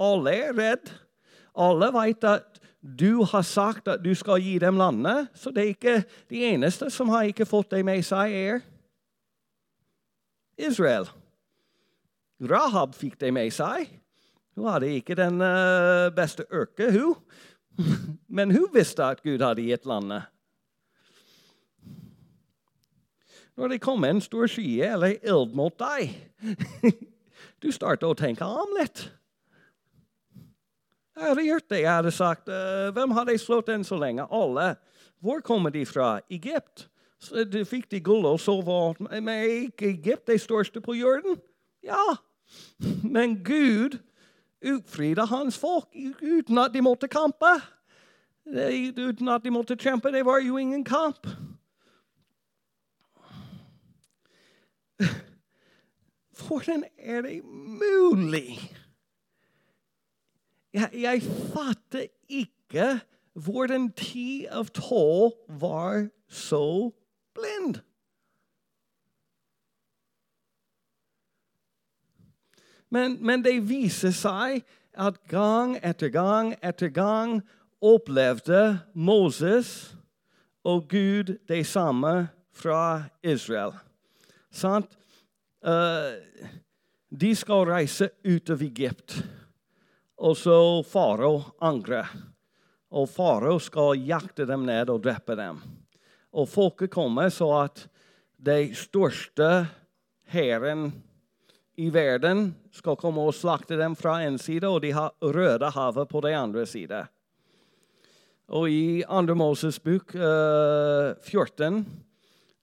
[0.00, 0.90] Alle er redd.
[1.54, 5.28] Alle vet at du har sagt at du skal gi dem landet.
[5.34, 5.96] Så det er ikke
[6.32, 8.60] de eneste som har ikke fått det med seg, er
[10.60, 11.08] Israel.
[12.40, 13.88] Rahab fikk det med seg.
[14.56, 17.16] Hun hadde ikke den uh, beste yrket, hun.
[18.36, 20.28] Men hun visste at Gud hadde gitt landet.
[23.60, 26.14] Når det kommer en stor skye eller ild mot deg.
[27.60, 29.02] Du starter å tenke om litt.
[31.12, 31.80] Jeg hadde gjort det.
[31.82, 34.24] Jeg hadde sagt uh, Hvem har de slått enn så lenge?
[34.32, 34.74] Alle.
[35.20, 36.22] Hvor kommer de fra?
[36.32, 36.86] Egypt.
[37.20, 39.28] Så de fikk de gull og sove Men
[39.66, 41.36] ikke Egypt de største på jorden?
[41.84, 42.16] Ja.
[43.16, 43.98] Men Gud
[44.64, 47.52] utfridde hans folk uten at de måtte kampe.
[48.48, 50.12] Uten at de måtte kjempe.
[50.12, 51.28] Det var jo ingen kamp.
[56.50, 58.74] Hvordan er det mulig?
[60.72, 63.00] Jeg, jeg fatter ikke
[63.32, 66.90] hvordan ti av tolv var så
[67.38, 67.78] blind.
[72.90, 74.64] Men, men, det viser seg
[74.98, 77.44] at gang etter gang etter gang
[77.78, 79.94] opplevde Moses
[80.66, 83.78] og Gud det samme fra Israel.
[84.50, 84.98] Sant?
[85.60, 86.16] Uh,
[87.10, 89.18] de skal reise ut av Egypt.
[90.20, 92.08] Og så farao angrer.
[92.90, 95.60] Og farao skal jakte dem ned og drepe dem.
[96.32, 97.86] Og folket kommer så at
[98.40, 99.66] de største
[100.30, 100.90] hæren
[101.80, 106.08] i verden skal komme og slakte dem fra en side, og de har Røde havet
[106.08, 107.04] på den andre side.
[108.50, 109.34] Og i 2.
[109.38, 111.84] Moses bok uh, 14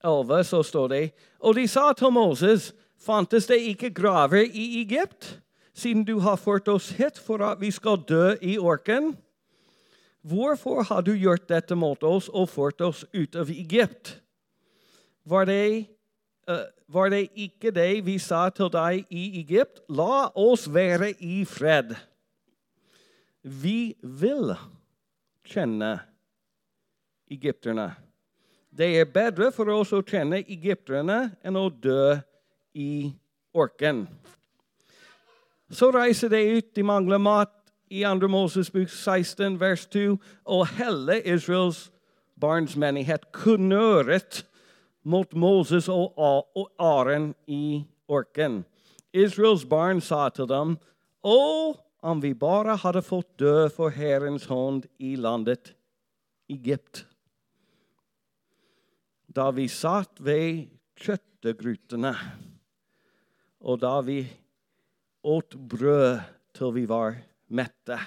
[0.04, 1.04] 11 så står det
[1.40, 5.40] Og de sa til Moses, fantes det ikke graver i Egypt,
[5.78, 9.14] siden du har ført oss hit for at vi skal dø i orken?
[10.28, 14.18] Hvorfor har du gjort dette mot oss og ført oss ut av Egypt?
[15.28, 15.86] Var det,
[16.50, 19.84] uh, var det ikke det vi sa til deg i Egypt?
[19.88, 21.96] La oss være i fred.
[23.44, 24.52] Vi vil
[25.48, 25.94] kjenne
[27.32, 27.94] egypterne.
[28.78, 32.18] Det er bedre for oss å kjenne egypterne enn å dø
[32.78, 33.14] i
[33.58, 34.06] orken.
[35.70, 37.54] Så reiser de ut, de mangler mat.
[37.90, 38.28] I 2.
[38.28, 41.86] Moses bok 16, vers 2, og hele Israels
[42.36, 44.42] barns menighet kunngjøret
[45.08, 48.66] mot Moses og Aren i orken.
[49.16, 50.76] Israels barn sa til dem,
[51.24, 51.40] Å,
[52.04, 55.74] om vi bare hadde fått dø for Herrens hånd i landet
[56.52, 57.06] Egypt.
[59.28, 60.68] Da vi satt ved
[61.00, 62.14] kjøttegrutene,
[63.68, 64.22] og da vi
[65.28, 66.20] åt brød
[66.56, 67.98] til vi var mette.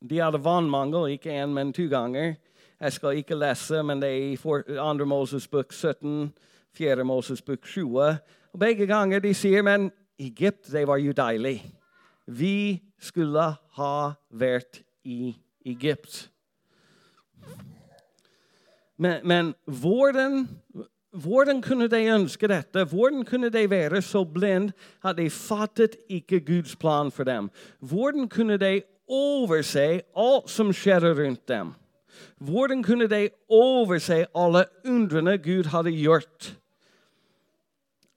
[0.00, 2.34] De hadde vannmangel, ikke én, men to ganger.
[2.80, 5.04] Jeg skal ikke lese, men det er i 2.
[5.04, 6.32] Moses bok 17,
[6.72, 7.04] 4.
[7.04, 8.00] Moses bok 20.
[8.52, 11.60] Og begge ganger de sier men Egypt, det var jo deilig.
[12.26, 13.44] Vi skulle
[13.76, 15.34] ha vært i
[15.66, 16.30] Egypt.
[18.96, 20.48] Men, men hvordan,
[21.10, 22.84] hvordan, kunne de ønske dette?
[22.84, 24.70] Hvordan kunne de være så blind
[25.04, 27.50] at de fattet ikke Guds plan for dem?
[27.80, 31.72] Hvordan kunne de overse alt som skjedde rundt dem?
[32.38, 36.56] Hvordan kunne de overse alle undrene Gud hadde gjort?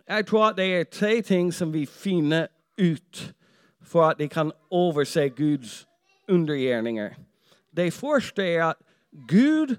[0.08, 3.34] Jeg tror at det er tre ting som vi finner ut
[3.82, 5.88] for at de kan overse Guds
[6.30, 7.10] undergjerninger.
[7.78, 8.76] Det første er at
[9.28, 9.76] Gud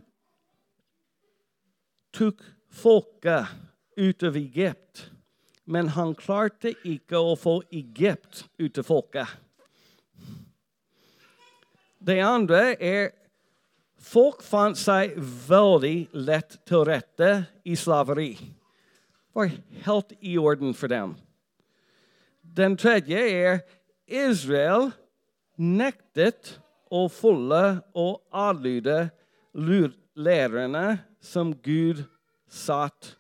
[2.12, 3.50] tok folket
[3.96, 5.06] ut av Egypt,
[5.64, 9.28] men han klarte ikke å få Egypt ut av folket.
[12.04, 13.12] Det andre er
[14.04, 15.14] Folk fant seg
[15.48, 17.30] veldig lett til rette
[17.64, 18.34] i slaveri.
[18.36, 19.54] Det var
[19.86, 21.14] helt i orden for dem.
[22.42, 23.62] Den tredje er
[24.04, 24.90] Israel
[25.56, 26.58] nektet
[26.92, 29.08] å følge og adlyde
[30.14, 30.86] lærerne
[31.24, 32.04] som Gud
[32.54, 33.14] satt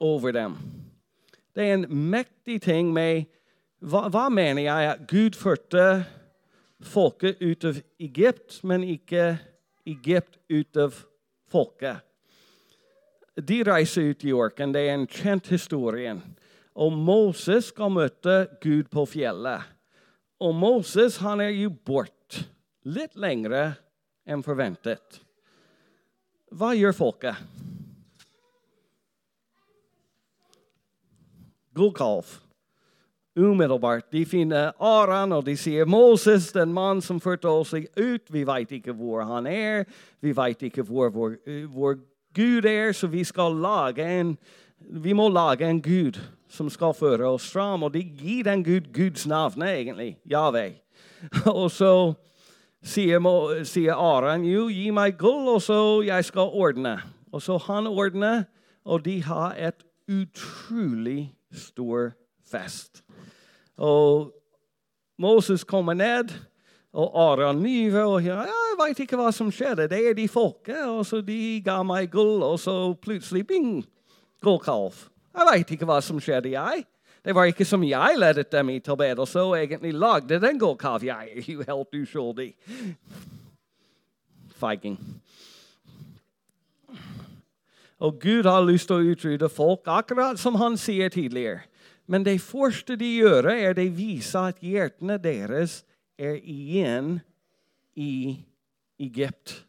[0.00, 0.56] over dem.
[1.56, 3.26] Det er en mektig ting med
[3.86, 4.88] Hva, hva mener jeg?
[4.88, 6.06] At Gud førte
[6.80, 9.36] folket ut av Egypt, men ikke
[9.86, 10.96] Egypt ut av
[11.52, 12.00] folket.
[13.36, 14.72] De reiser ut i orken.
[14.72, 16.16] Det er en kjent historie.
[16.72, 19.68] Og Moses skal møte Gud på fjellet.
[20.40, 22.40] Og Moses han er jo bort
[22.88, 23.74] litt lengre
[24.26, 25.20] enn forventet.
[26.56, 27.40] Hva gjør folket?
[31.76, 32.40] Gullkalv
[33.36, 34.08] umiddelbart.
[34.12, 38.32] De finner Aran, og de sier Moses, den mann som førte oss ut.
[38.32, 39.84] Vi vet ikke hvor han er.
[40.24, 41.36] Vi vet ikke hvor, hvor,
[41.68, 41.98] hvor
[42.36, 44.36] Gud er, så vi skal lage en
[44.76, 47.82] vi må lage en Gud som skal føre oss fram.
[47.82, 50.18] Og de gir den Gud Guds navn, egentlig.
[50.30, 50.74] Jave.
[51.46, 52.14] Og så
[52.84, 53.20] sier,
[53.64, 56.98] sier Aran jo, gi meg gull, og så jeg skal ordne.
[57.32, 58.44] Og så han ordner,
[58.84, 62.12] og de har et utrolig stor
[62.46, 63.02] fest.
[63.76, 64.32] Og
[65.18, 66.32] Moses kommer ned,
[66.96, 68.04] og Aron nyver.
[68.04, 69.88] Og ja, jeg veit ikke hva som skjedde.
[69.92, 70.84] Det er de folket.
[70.88, 73.84] Og så de ga meg gull, og så plutselig bing,
[74.44, 75.06] gullkalv.
[75.36, 76.86] Jeg veit ikke hva som skjedde, jeg.
[77.26, 81.04] Det var ikke som jeg ledet dem i tilbedelse og egentlig lagde den gullkalv.
[81.04, 82.52] Jeg er jo helt uskyldig.
[84.56, 84.96] Feiging.
[88.00, 91.64] Og Gud har lyst til å utrydde folk, akkurat som han sier tidligere.
[92.06, 95.80] Men det første de gjør, er de viser at hjertene deres
[96.18, 97.18] er igjen
[97.96, 98.36] i
[99.02, 99.62] Egypt.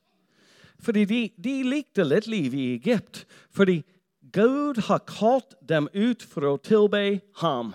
[0.83, 3.23] Fordi de, de likte litt liv i Egypt.
[3.49, 3.81] Fordi
[4.35, 7.73] Gud har kalt dem ut for å tilbe ham.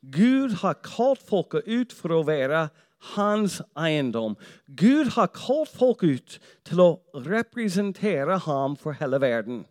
[0.00, 2.68] Gud har kalt folket ut for å være
[3.14, 4.36] hans eiendom.
[4.66, 6.90] Gud har kalt folk ut til å
[7.26, 9.64] representere ham for hele verden.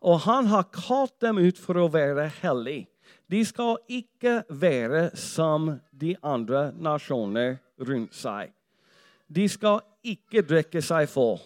[0.00, 2.86] Og han har kalt dem ut for å være hellig.
[3.30, 8.52] De skal ikke være som de andre nasjoner rundt seg.
[9.26, 11.40] De skal ikke drikke seg full.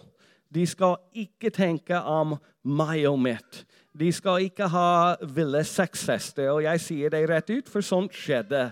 [0.51, 3.63] De skal ikke tenke om meg og mitt.
[3.97, 6.51] De skal ikke ha ville sexfester.
[6.53, 8.69] Og jeg sier det rett ut, for sånt skjedde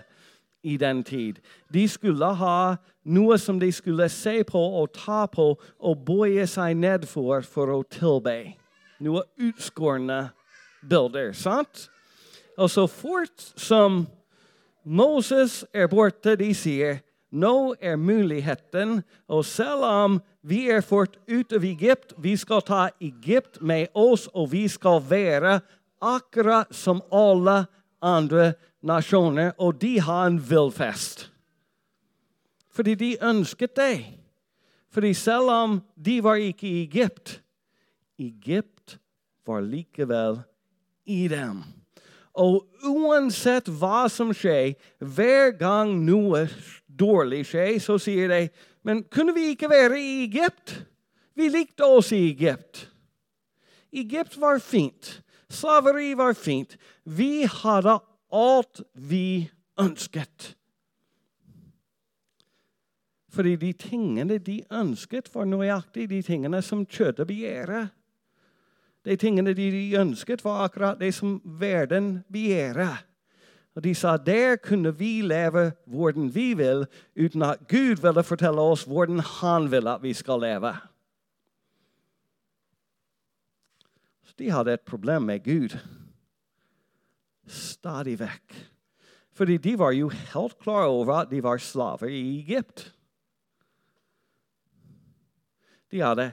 [0.62, 1.40] i den tid.
[1.72, 6.76] De skulle ha noe som de skulle se på og ta på og bøye seg
[6.76, 8.54] ned for for å tilbe.
[9.00, 10.30] Noe utskårne
[10.82, 11.32] bilder.
[11.32, 11.88] sant?
[12.58, 14.06] Og så fort som
[14.84, 17.00] Moses er borte, de sier
[17.30, 22.88] nå er muligheten, og selv om vi er fort ut av Egypt, vi skal ta
[23.00, 25.60] Egypt med oss, og vi skal være
[26.00, 27.64] akkurat som alle
[28.02, 31.28] andre nasjoner, og de har en villfest.
[32.70, 34.04] Fordi de ønsket det.
[34.90, 37.42] Fordi selv om de var ikke i Egypt,
[38.18, 38.98] Egypt
[39.46, 40.40] var likevel
[41.06, 41.62] i dem.
[42.34, 46.46] Og uansett hva som skjer, hver gang noe
[46.86, 48.42] dårlig skjer, så sier de
[48.82, 50.78] Men kunne vi ikke være i Egypt?
[51.36, 52.86] Vi likte oss i Egypt.
[53.92, 55.20] Egypt var fint.
[55.50, 56.78] Slaveri var fint.
[57.04, 57.98] Vi hadde
[58.32, 59.50] alt vi
[59.80, 60.54] ønsket.
[63.30, 67.92] Fordi de tingene de ønsket, var nøyaktig de tingene som kjøttet begjærer.
[69.06, 73.06] De tingene de ønsket, var akkurat det som verden begjærer.
[73.78, 78.60] Og de sa der kunne vi leve hvordan vi vil, uten at Gud ville fortelle
[78.60, 80.74] oss hvordan han vil at vi skal leve.
[84.26, 85.78] Så de hadde et problem med Gud.
[87.46, 88.56] Stadig vekk.
[89.32, 92.90] Fordi de var jo helt klar over at de var slaver i Egypt.
[95.90, 96.30] De, hadde,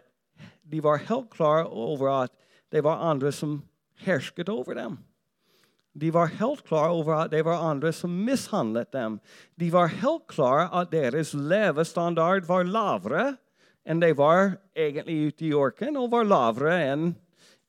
[0.61, 2.33] de var helt klar over at
[2.73, 3.61] det var andre som
[4.03, 4.97] hersket over dem.
[5.97, 9.17] De var helt klar over at det var andre som mishandlet dem.
[9.57, 13.31] De var helt klar at deres levestandard var lavere
[13.87, 17.09] enn de var egentlig ute i orken, og var lavere enn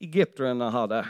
[0.03, 1.05] egypterne hadde.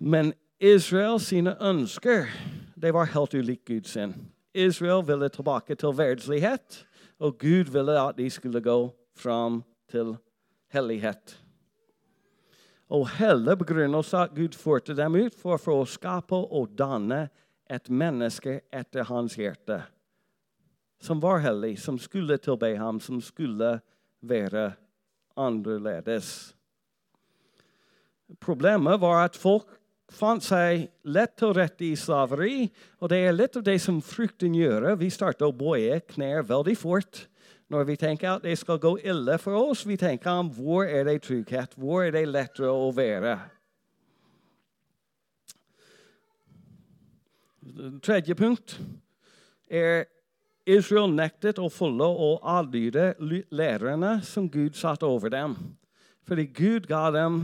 [0.00, 2.28] Men Israel sine ønsker
[2.84, 4.14] det var helt ulike Guds sin.
[4.54, 6.84] Israel ville tilbake til verdslighet,
[7.18, 10.16] og Gud ville at de skulle gå fram til
[10.74, 11.40] hellighet.
[12.88, 17.28] Og hele begrunnelsen at Gud førte dem ut for, for å skape og danne
[17.70, 19.80] et menneske etter hans hjerte.
[21.00, 23.78] Som var hellig, som skulle tilbe ham, som skulle
[24.20, 24.72] være
[25.36, 26.54] annerledes.
[28.40, 29.68] Problemet var at folk
[30.14, 32.68] fant seg lett til rette i slaveri.
[33.02, 34.94] Og det er litt av det som frukten gjør.
[35.00, 37.26] Vi starter å bøye knær veldig fort.
[37.72, 41.06] Når vi tenker at det skal gå ille for oss, vi tenker om hvor er
[41.08, 43.38] det trygghet, hvor er det lettere å være.
[48.04, 48.76] Tredje punkt
[49.72, 50.04] er
[50.68, 53.14] Israel nektet å følge og adlyde
[53.52, 55.56] lærerne som Gud satte over dem.
[56.28, 57.42] Fordi Gud ga dem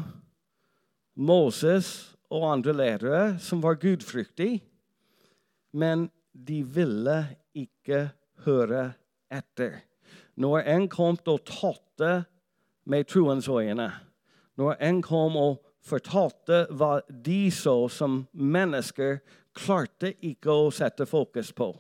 [1.21, 4.63] Moses og andre lærere som var gudfryktige,
[5.73, 7.19] men de ville
[7.55, 8.09] ikke
[8.47, 8.93] høre
[9.31, 9.83] etter.
[10.41, 12.25] Når en kom og talte
[12.89, 13.91] med troens øyne,
[14.57, 19.21] når en kom og fortalte hva de så som mennesker,
[19.53, 21.75] klarte ikke å sette fokus på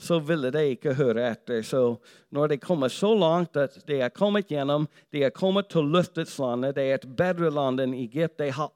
[0.00, 1.62] så ville de ikke høre etter.
[1.66, 2.00] Så
[2.32, 6.38] når de kommer så langt at de er kommet gjennom, de er kommet til løftets
[6.40, 8.72] land, det er et bedre land enn Egypt, de har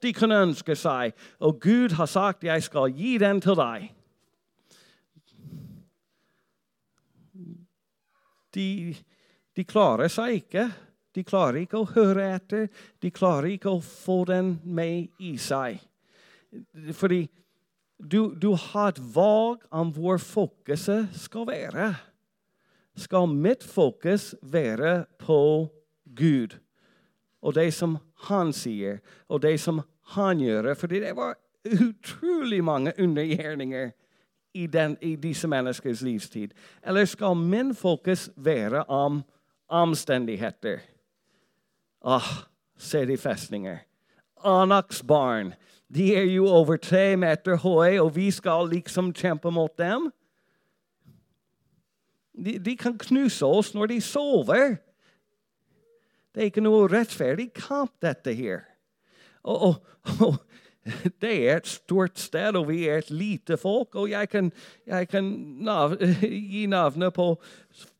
[0.00, 1.12] de kan ønske seg,
[1.44, 3.90] og Gud har sagt 'jeg skal gi den til deg'.
[8.54, 8.96] De,
[9.56, 10.70] de klarer seg ikke.
[11.14, 12.68] De klarer ikke å høre etter.
[13.02, 15.80] De klarer ikke å få den med i seg.
[16.92, 17.28] Fordi
[17.98, 21.94] du, du har et valg om hvor fokuset skal være.
[22.98, 25.68] Skal mitt fokus være på
[26.16, 26.58] Gud
[27.42, 29.80] og det som han sier, og det som
[30.14, 30.74] han gjør?
[30.74, 33.90] Fordi det var utrolig mange undergjerninger
[34.54, 36.54] i, den, i disse menneskers livstid.
[36.82, 39.22] Eller skal min fokus være om
[39.68, 40.78] omstendigheter?
[42.02, 42.46] Ah,
[42.76, 43.78] se de festninger.
[44.46, 45.54] Anaks barn.
[45.88, 50.10] De er jo over tre meter høye, og vi skal liksom kjempe mot dem.
[52.38, 54.76] De, de kan knuse oss når de sover.
[56.34, 58.66] Det er ikke noe rettferdig kamp, dette her.
[59.42, 60.36] Og, og, og,
[61.22, 63.96] det er et stort sted, og vi er et lite folk.
[63.96, 64.52] Og jeg kan,
[64.86, 65.32] jeg kan
[65.64, 65.96] nav
[66.52, 67.32] gi navnet på,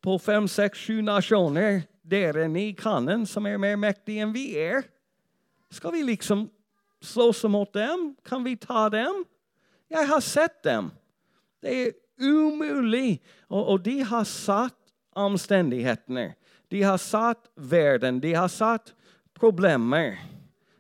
[0.04, 4.52] på fem, seks, sju nasjoner der inne i kannen som er mer mektige enn vi
[4.60, 4.86] er.
[5.70, 6.48] Skal vi liksom
[7.00, 8.16] slåss mot dem?
[8.24, 9.24] Kan vi ta dem?
[9.88, 10.90] Jeg har sett dem.
[11.62, 13.20] Det er umulig.
[13.48, 14.76] Og, og de har satt
[15.16, 16.32] omstendighetene.
[16.68, 18.20] De har satt verden.
[18.20, 18.94] De har satt
[19.34, 20.18] problemer.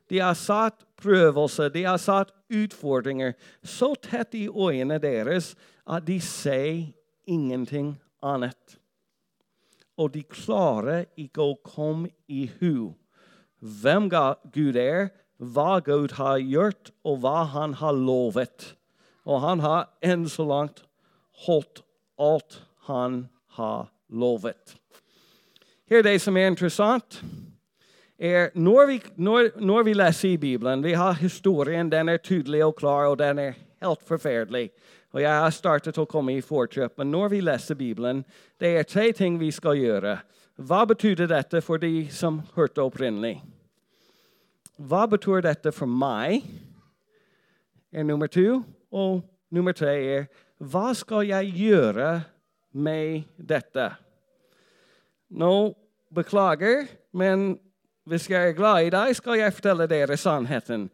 [0.08, 1.72] De har satt prøvelser.
[1.72, 5.54] De har satt utfordringer så tett i øynene deres
[5.88, 6.88] at de ser
[7.28, 8.78] ingenting annet.
[9.98, 12.94] Og de klarer ikke å komme i hu
[13.60, 18.74] hvem Gud er, hva Gud har gjort, og hva han har lovet.
[19.28, 20.82] Og han har enn så langt
[21.46, 21.82] holdt
[22.18, 23.28] alt han
[23.58, 24.74] har lovet.
[25.88, 27.20] Her er det som er interessant.
[28.18, 32.64] Er når, vi, når, når vi leser i Bibelen, vi har historien, den er tydelig
[32.64, 34.70] og klar, og den er helt forferdelig.
[35.14, 38.24] Og jeg har startet å komme i forkjøp, men når vi leser Bibelen,
[38.60, 40.18] det er tre ting vi skal gjøre.
[40.58, 43.38] Hva betyr dette for de som hørte opprinnelig?
[44.78, 46.44] hva betyr dette for meg?
[47.92, 48.62] er nummer to.
[48.92, 50.26] Og nummer tre er
[50.58, 52.22] hva skal jeg gjøre
[52.72, 53.90] med dette.
[55.28, 55.74] Nå,
[56.14, 57.58] beklager, men
[58.08, 60.88] hvis jeg er glad i deg, skal jeg fortelle dere sannheten.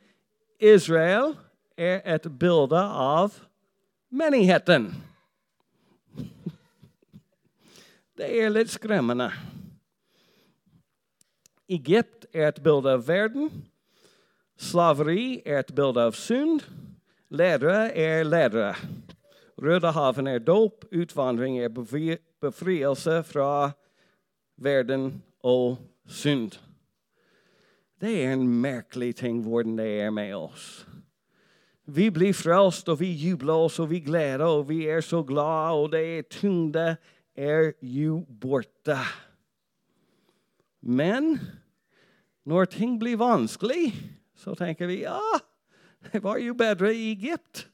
[0.59, 1.35] Israel
[1.79, 3.35] er et bilde av
[4.11, 4.93] menigheten.
[8.15, 9.27] Det er litt skremmende.
[11.67, 13.49] Egypt er et bilde av verden.
[14.55, 16.63] Slaveri er et bilde av synd.
[17.35, 18.77] Ledere er ledere.
[19.59, 20.87] Rødehaven er dåp.
[20.95, 23.73] Utvandring er befrielse fra
[24.63, 25.09] verden
[25.43, 26.61] og synd.
[27.99, 30.85] Det er en merkelig ting hvordan det er med oss.
[31.85, 35.75] Vi blir frelst, og vi jubler oss, og vi gleder, og vi er så glade,
[35.75, 36.87] og det er tyngde
[37.35, 38.99] er jo borte.
[40.81, 41.39] Men
[42.45, 43.95] når ting blir vanskelig,
[44.37, 45.21] så tenker vi ja,
[46.13, 47.67] det var jo bedre i Egypt.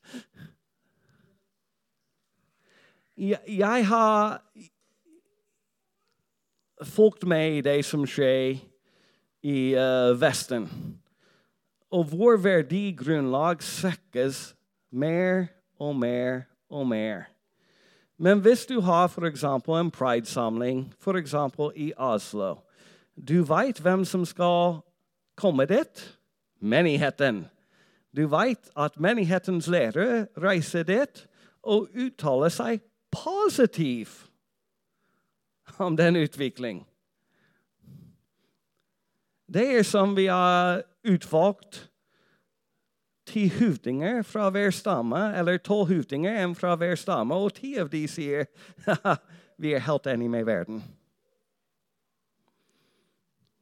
[3.18, 4.40] Jeg har
[6.84, 8.60] fulgt med i det som skjer
[9.42, 10.68] i uh, Vesten.
[11.90, 14.54] Og vår verdigrunnlag svekkes
[14.90, 15.50] mer
[15.80, 17.29] og mer og mer.
[18.20, 19.44] Men hvis du har f.eks.
[19.44, 21.34] en pridesamling, f.eks.
[21.76, 22.54] i Oslo
[23.28, 24.82] Du veit hvem som skal
[25.36, 26.18] komme dit?
[26.60, 27.46] Menigheten.
[28.16, 31.26] Du veit at menighetens lærere reiser dit
[31.62, 34.26] og uttaler seg positivt
[35.78, 36.84] om den utvikling.
[39.48, 41.89] Det er som vi har utvalgt
[43.30, 48.04] ti høvdinger fra hver stamme, eller tolv høvdinger fra hver stamme, og ti av de
[48.10, 48.48] sier
[49.62, 50.82] vi er helt enige med verden.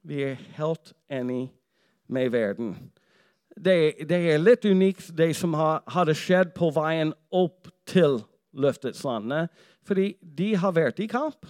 [0.09, 1.51] Vi er helt enige
[2.09, 2.77] med verden.
[3.59, 9.05] Det, det er litt unikt, det som har, hadde skjedd på veien opp til løftets
[9.05, 9.49] land.
[9.83, 11.47] fordi de har vært i kamp.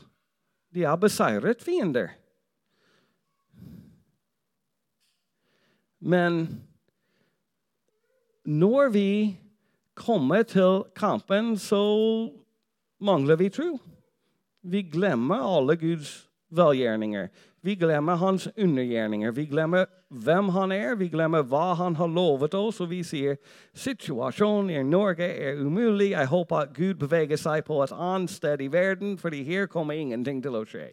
[0.75, 2.11] De har beseiret fiender.
[5.99, 6.68] Men
[8.49, 9.37] når vi
[9.95, 11.83] kommer til kampen, så
[13.01, 13.77] mangler vi tro.
[14.63, 17.29] Vi glemmer alle Guds velgjerninger.
[17.61, 19.31] Vi glemmer hans undergjerninger.
[19.31, 23.37] Vi glemmer hvem han er, vi glemmer hva han har lovet oss, og vi sier
[23.77, 26.11] situasjonen i Norge er umulig.
[26.15, 29.99] Jeg håper at Gud beveger seg på et annet sted i verden, fordi her kommer
[29.99, 30.89] ingenting til å skje.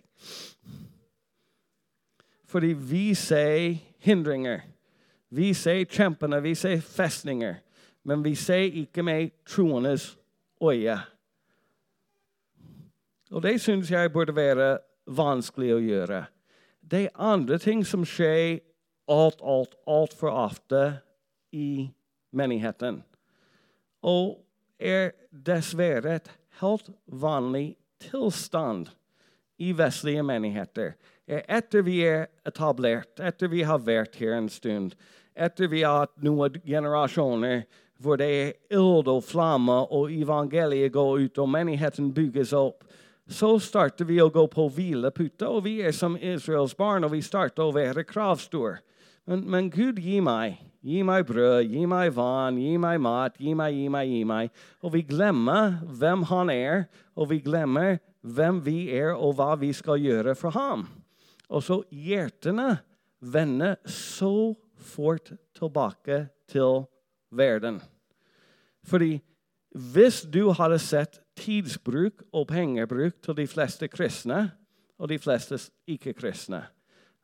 [2.51, 4.74] Fordi vi ser hindringer.
[5.35, 7.57] Vi ser kjempene, vi ser festninger,
[8.07, 10.13] men vi ser ikke med troendes
[10.63, 10.95] øye.
[13.31, 14.77] Og det syns jeg burde være
[15.11, 16.21] vanskelig å gjøre.
[16.79, 18.61] Det er andre ting som skjer
[19.11, 20.83] alt, alt, altfor ofte
[21.51, 21.89] i
[22.31, 23.01] menigheten.
[24.05, 24.37] Og
[24.79, 26.31] er dessverre et
[26.61, 27.73] helt vanlig
[28.05, 28.87] tilstand
[29.57, 30.95] i vestlige menigheter.
[31.27, 34.93] Etter vi er etablert, etter vi har vært her en stund,
[35.35, 37.65] etter vi har hatt noen generasjoner
[38.03, 42.83] hvor det er ild og flamme, og evangeliet går ut, og menigheten bygges opp,
[43.25, 47.23] så starter vi å gå på hvilepute, og vi er som Israels barn, og vi
[47.25, 48.81] starter å være kravstore.
[49.25, 50.59] Men, men, Gud, gi meg.
[50.85, 54.51] Gi meg brød, gi meg vann, gi meg mat, gi meg, gi meg, gi meg.
[54.85, 56.83] Og vi glemmer hvem han er,
[57.17, 60.85] og vi glemmer hvem vi er, og hva vi skal gjøre for ham.
[61.49, 62.83] Og så hjertene
[63.17, 64.53] vender så
[64.85, 66.85] fort tilbake til
[67.35, 67.81] verden.
[68.85, 69.19] Fordi
[69.75, 74.53] hvis du hadde sett tidsbruk og pengebruk til de fleste kristne
[74.95, 75.59] og de fleste
[75.91, 76.61] ikke-kristne,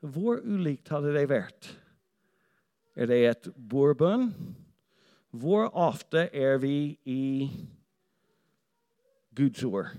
[0.02, 1.70] hvor ulikt hadde det vært?
[2.98, 4.34] Er det et bordbønn?
[5.32, 7.48] Hvor ofte er vi i
[9.38, 9.94] Guds ord?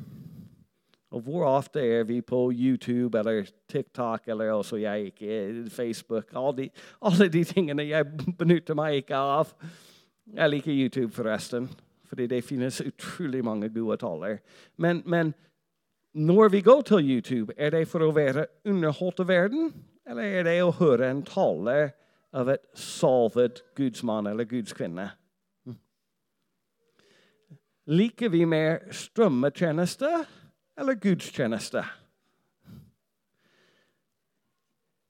[1.13, 6.33] Og hvor ofte er vi på YouTube eller TikTok eller også jeg ikke, Facebook?
[6.33, 6.69] Alle de,
[7.03, 8.07] alle de tingene jeg
[8.39, 9.53] benytter meg ikke av.
[10.33, 11.69] Jeg liker YouTube, forresten,
[12.09, 14.39] fordi det finnes utrolig mange gode taler.
[14.77, 15.35] Men, men
[16.15, 19.73] når vi går til YouTube, er det for å være underholdt av verden,
[20.09, 21.93] eller er det å høre en tale
[22.33, 25.11] av et salvet gudsmann eller gudskvinne?
[25.69, 25.77] Hm.
[28.01, 30.25] Liker vi mer strømmetjenester?
[30.79, 31.85] Eller gudstjeneste.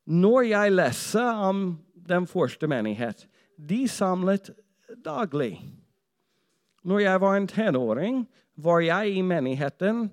[0.04, 1.62] Når jeg leser om
[1.94, 4.50] den første menighet, de samlet
[5.04, 5.60] daglig.
[6.82, 8.24] Når jeg var en tenåring,
[8.56, 10.10] var jeg i menigheten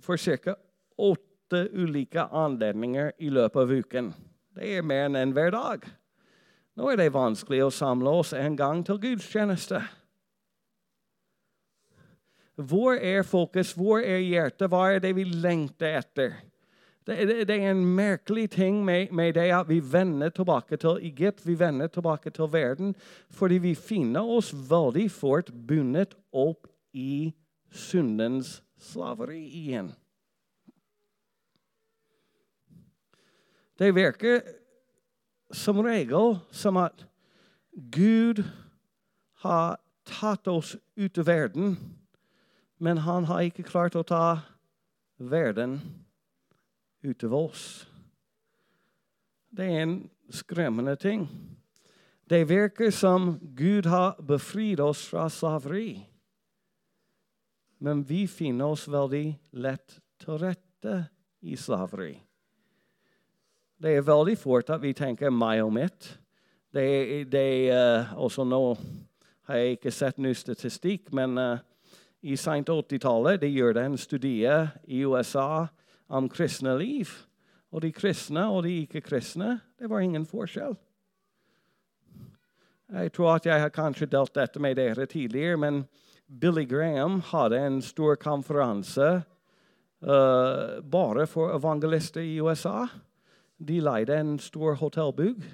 [0.00, 0.54] for ca.
[0.98, 4.12] åtte ulike anledninger i løpet av uken.
[4.54, 5.86] Det er mer enn hver dag.
[6.76, 9.80] Nå er det vanskelig å samle oss en gang til gudstjeneste.
[12.54, 13.72] Hvor er fokus?
[13.72, 14.68] Hvor er hjertet?
[14.68, 16.32] Hva er det vi lengter etter?
[17.06, 20.98] Det, det, det er en merkelig ting med, med, det at vi vender tilbake til
[21.02, 22.94] Egypt, vi vender tilbake til verden,
[23.30, 27.32] fordi vi finner oss veldig fort bundet opp i
[27.70, 29.92] syndens slaveri igjen.
[33.78, 34.42] Det virker
[35.52, 37.06] som regel som at
[37.90, 38.42] Gud
[39.40, 41.78] har tatt oss ut av verden,
[42.80, 44.40] men han har ikke klart å ta
[45.20, 45.78] verden
[47.04, 47.64] ut av oss.
[49.52, 49.96] Det er en
[50.32, 51.26] skremmende ting.
[52.30, 55.98] Det virker som Gud har befridd oss fra slaveri.
[57.78, 59.26] Men vi finner oss veldig
[59.60, 60.96] lett til rette
[61.40, 62.14] i slaveri.
[63.80, 66.12] Det er veldig fort at vi tenker meg og mitt.
[66.70, 68.62] Det, det, uh, også nå
[69.48, 71.58] har jeg ikke sett ny statistikk, men uh,
[72.22, 75.66] i sent 80-tallet de gjorde en studie i USA
[76.08, 77.08] om kristne liv.
[77.70, 80.76] Og de kristne og de ikke-kristne, det var ingen forskjell.
[82.90, 85.84] Jeg tror at jeg har kanskje delt dette med dere tidligere, men
[86.26, 89.22] Billy Graham hadde en stor konferanse
[90.02, 92.88] uh, bare for evangelister i USA.
[93.58, 95.44] De leide en stor hotellbygg.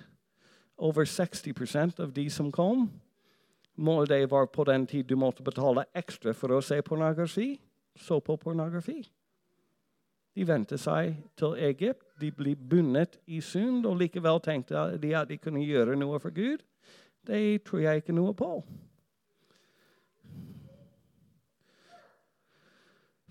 [0.78, 2.90] Over 60% av de som kom,
[4.08, 7.58] det var på den tid du måtte betale ekstra for å se pornografi.
[7.96, 9.02] Så på pornografi.
[10.36, 12.04] De vendte seg til Egypt.
[12.20, 16.30] De ble bundet i synd, og likevel tenkte de at de kunne gjøre noe for
[16.30, 16.60] Gud.
[17.26, 18.50] Det tror jeg ikke noe på.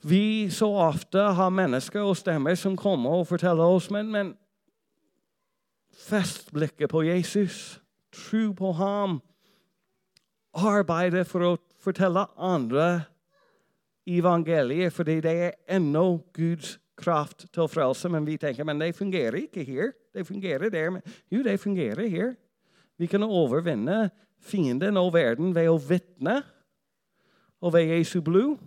[0.05, 4.35] Vi så ofte har mennesker og stemmer som kommer og forteller oss men, men
[5.95, 7.81] Fest blikket på Jesus.
[8.13, 9.21] Tro på ham.
[10.55, 11.51] Arbeide for å
[11.83, 13.05] fortelle andre
[14.07, 18.09] evangeliet, fordi det er ennå Guds kraft til frelse.
[18.09, 19.93] Men vi tenker men det fungerer ikke her.
[20.15, 20.91] Det fungerer der.
[20.95, 21.01] Men,
[21.31, 22.35] jo, det fungerer her.
[22.97, 26.39] Vi kan overvinne fienden og verden ved å vitne
[27.61, 28.61] og ved Jesu blod.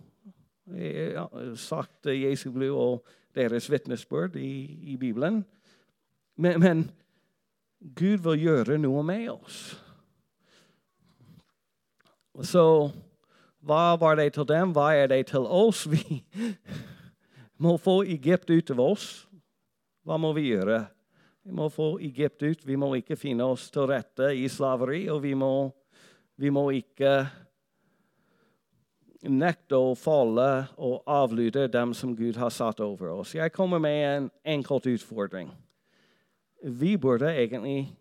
[1.56, 5.44] Sagt Jesu blod og deres vitnesbyrd i, i Bibelen.
[6.36, 6.90] Men, men
[7.96, 9.78] Gud vil gjøre noe med oss.
[12.44, 12.64] Så
[13.66, 14.72] hva var det til dem?
[14.76, 15.86] Hva er det til oss?
[15.90, 16.20] Vi
[17.64, 19.08] må få Egypt ut av oss.
[20.06, 20.84] Hva må vi gjøre?
[21.42, 22.64] Vi må få Egypt ut.
[22.66, 25.52] Vi må ikke finne oss til rette i slaveri, og vi må,
[26.38, 27.14] vi må ikke
[29.28, 33.34] nekte å falle og avlyde dem som Gud har satt over oss.
[33.34, 35.50] Jeg kommer med en enkelt utfordring
[36.62, 37.96] vi burde egentlig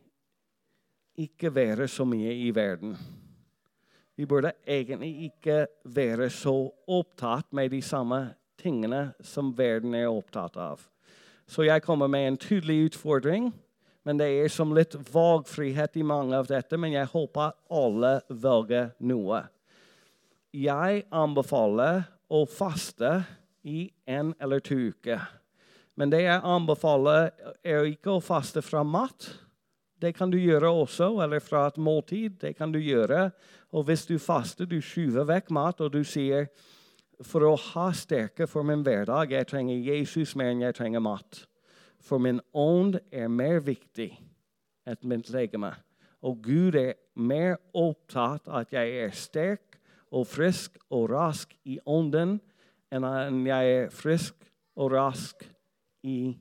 [1.18, 2.98] ikke være så mye i verden.
[4.18, 6.56] Vi burde egentlig ikke være så
[6.90, 8.22] opptatt med de samme
[8.58, 10.82] tingene som verden er opptatt av.
[11.48, 13.52] Så jeg kommer med en tydelig utfordring.
[14.08, 18.94] Men det er som litt valgfrihet i mange av dette, men jeg håper alle velger
[19.04, 19.42] noe.
[20.56, 23.12] Jeg anbefaler å faste
[23.68, 25.26] i en eller to uker.
[26.00, 27.34] Men det jeg anbefaler,
[27.68, 29.28] er ikke å faste fra mat.
[30.02, 32.38] Det kan du gjøre også, eller fra et måltid.
[32.42, 33.32] Det kan du gjøre.
[33.74, 36.48] Og hvis du faster, du skyver vekk mat, og du sier
[37.26, 41.42] for å ha styrke for min hverdag, jeg trenger Jesus mer enn jeg trenger mat.
[41.98, 44.12] For min ånd er mer viktig
[44.88, 45.74] enn mitt legeme.
[46.22, 49.80] Og Gud er mer opptatt at jeg er sterk
[50.14, 52.38] og frisk og rask i ånden
[52.94, 54.46] enn jeg er frisk
[54.78, 55.44] og rask
[56.08, 56.38] i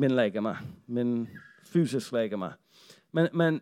[0.00, 0.52] min legeme,
[0.86, 1.28] min
[1.70, 2.52] fysisk legeme.
[3.12, 3.60] Men, men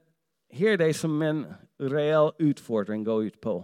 [0.50, 1.44] her er det som en
[1.80, 3.58] reell utfordring går ut på.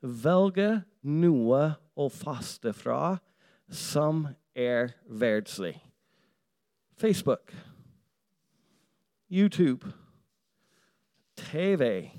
[0.00, 1.62] Velge noe
[1.96, 3.18] å faste fra
[3.70, 4.26] som
[4.56, 5.76] er verdslig.
[7.00, 7.52] Facebook,
[9.30, 9.92] YouTube,
[11.36, 12.10] TV,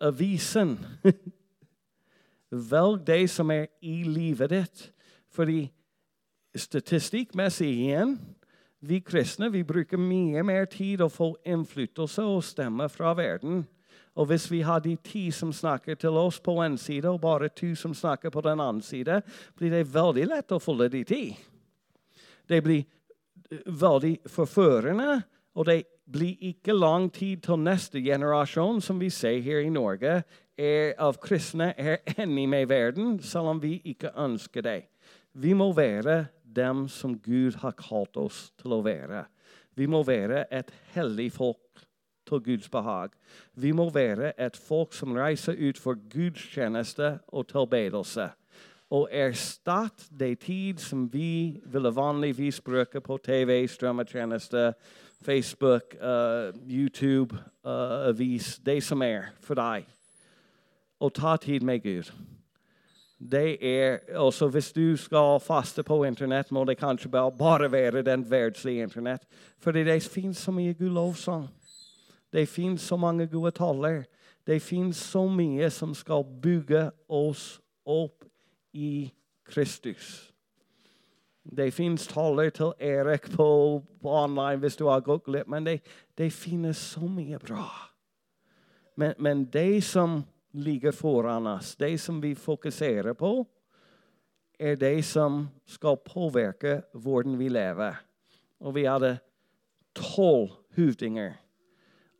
[0.00, 0.78] avisen.
[2.72, 4.86] Velg det som er i livet ditt.
[5.30, 5.68] Fordi
[6.56, 8.16] statistikkmessig igjen
[8.80, 13.64] vi kristne vi bruker mye mer tid å få innflytelse og stemme fra verden.
[14.18, 17.48] Og hvis vi har de ti som snakker til oss på en side, og bare
[17.48, 19.20] to som snakker på den andre side,
[19.56, 21.24] blir det veldig lett å følge de ti.
[22.48, 25.20] Det blir eh, veldig forførende,
[25.54, 30.22] og det blir ikke lang tid til neste generasjon, som vi ser her i Norge,
[30.58, 34.80] er av kristne er enig med verden, selv om vi ikke ønsker det.
[35.32, 36.24] Vi må være
[36.56, 39.24] dem som Gud har kalt oss til å være.
[39.76, 41.84] Vi må være et hellig folk
[42.28, 43.14] til Guds behag.
[43.54, 48.30] Vi må være et folk som reiser ut for gudstjeneste og tilbedelse.
[48.90, 54.72] Og erstatt det tid som vi ville vanligvis bruke på TV, strømmetjeneste,
[55.22, 59.86] Facebook, uh, YouTube, uh, avis, det som er for deg.
[61.00, 62.10] Og ta tid med Gud
[63.20, 68.30] det er også Hvis du skal faste på Internett, må det kanskje bare være den
[68.30, 69.22] verdslige Internett.
[69.58, 71.48] Fordi det finnes så mye god lovsang.
[72.32, 74.02] Det finnes så mange gode taler.
[74.46, 78.24] Det finnes så mye som skal bygge oss opp
[78.72, 79.12] i
[79.44, 80.32] Kristus.
[81.56, 85.80] Det finnes taler til Erik på, på online hvis du har gått glipp, men det,
[86.18, 87.66] det finnes så mye bra.
[88.96, 91.76] Men, men det som ligger foran oss.
[91.76, 93.46] Det som vi fokuserer på,
[94.58, 97.96] er det som skal påvirke hvordan vi lever.
[98.60, 99.18] Og vi hadde
[99.96, 101.38] tolv høvdinger.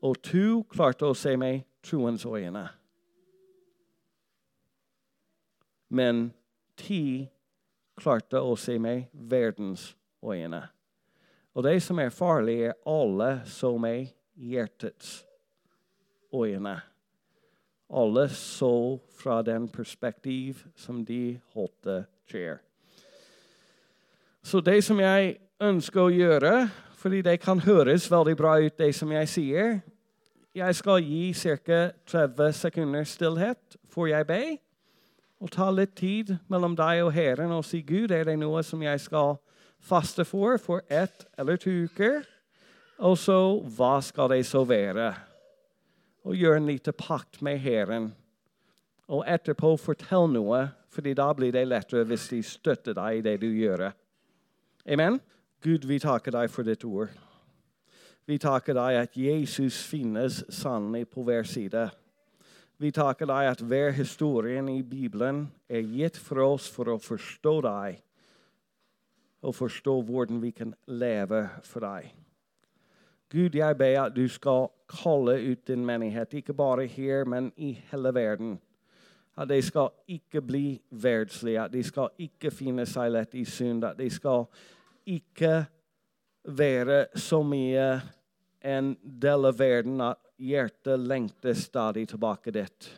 [0.02, 2.64] Og to klarte å se meg troens øyne.
[5.90, 6.30] Men
[6.78, 7.28] ti
[8.00, 9.90] klarte å se meg verdens
[10.24, 10.62] øyne.
[11.54, 14.06] Og det som er farlig, er alle så er
[14.38, 15.18] hjertets
[16.32, 16.78] øyne.
[17.90, 22.60] Alle så fra den perspektiv som de holdt skjer.
[24.42, 26.54] Så det som jeg ønsker å gjøre,
[26.96, 29.80] fordi det kan høres veldig bra ut, det som jeg sier
[30.54, 31.90] Jeg skal gi ca.
[32.06, 34.56] 30 sekunder stillhet før jeg ber.
[35.40, 38.82] Og ta litt tid mellom deg og Herren og si Gud, er det noe som
[38.82, 39.38] jeg skal
[39.80, 42.26] faste for for ett eller to uker?
[42.98, 43.38] Og så
[43.76, 45.14] hva skal det så være?
[46.24, 48.10] Og gjør en liten pakt med Herren.
[49.10, 53.36] Og etterpå fortell noe, fordi da blir det lettere hvis de støtter deg i det
[53.42, 53.90] du gjør.
[54.90, 55.20] Amen?
[55.62, 57.10] Gud, vi takker deg for ditt ord.
[58.26, 61.88] Vi takker deg at Jesus finnes sannelig på hver side.
[62.80, 67.56] Vi takker deg at hver historie i Bibelen er gitt for oss for å forstå
[67.66, 67.98] deg
[69.40, 72.08] og forstå hvordan vi kan leve for deg.
[73.30, 77.72] Gud, jeg ber at du skal kalle ut din menighet, ikke bare her, men i
[77.90, 78.58] hele verden.
[79.38, 83.84] At de skal ikke bli verdslige, at de skal ikke finne seg lett i synd,
[83.86, 84.48] at de skal
[85.08, 85.64] ikke
[86.44, 88.00] være så mye
[88.60, 92.90] en del av verden at hjertet lengter stadig tilbake dit.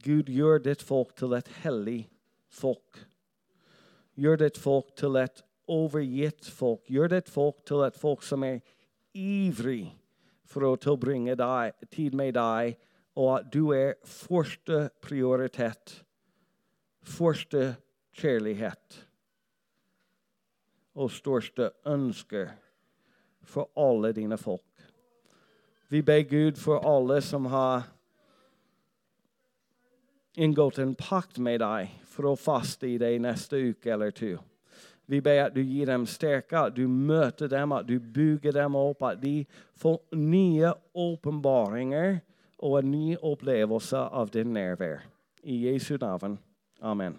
[0.00, 2.02] Gud, gjør ditt folk til et hellig
[2.48, 3.04] folk.
[4.20, 6.84] Gjør ditt folk til et overgitt folk.
[6.88, 8.60] Gjør ditt folk til et folk som er
[9.16, 9.99] ivrig
[10.50, 12.74] for å tilbringe deg, tid med deg,
[13.18, 16.00] og at du er første prioritet,
[17.06, 17.74] første
[18.16, 19.00] kjærlighet
[21.00, 22.48] og største ønske
[23.46, 24.66] for alle dine folk.
[25.90, 27.88] Vi ber Gud for alle som har
[30.38, 34.36] inngått en pakt med deg for å faste i deg neste uke eller to.
[35.10, 38.76] Vi ber at du gir dem styrke, at du møter dem, at du bygger dem
[38.78, 39.44] opp, at de
[39.80, 42.20] får nye åpenbaringer
[42.60, 45.02] og en ny opplevelse av din nærvær.
[45.42, 46.38] I Jesu navn.
[46.80, 47.18] Amen.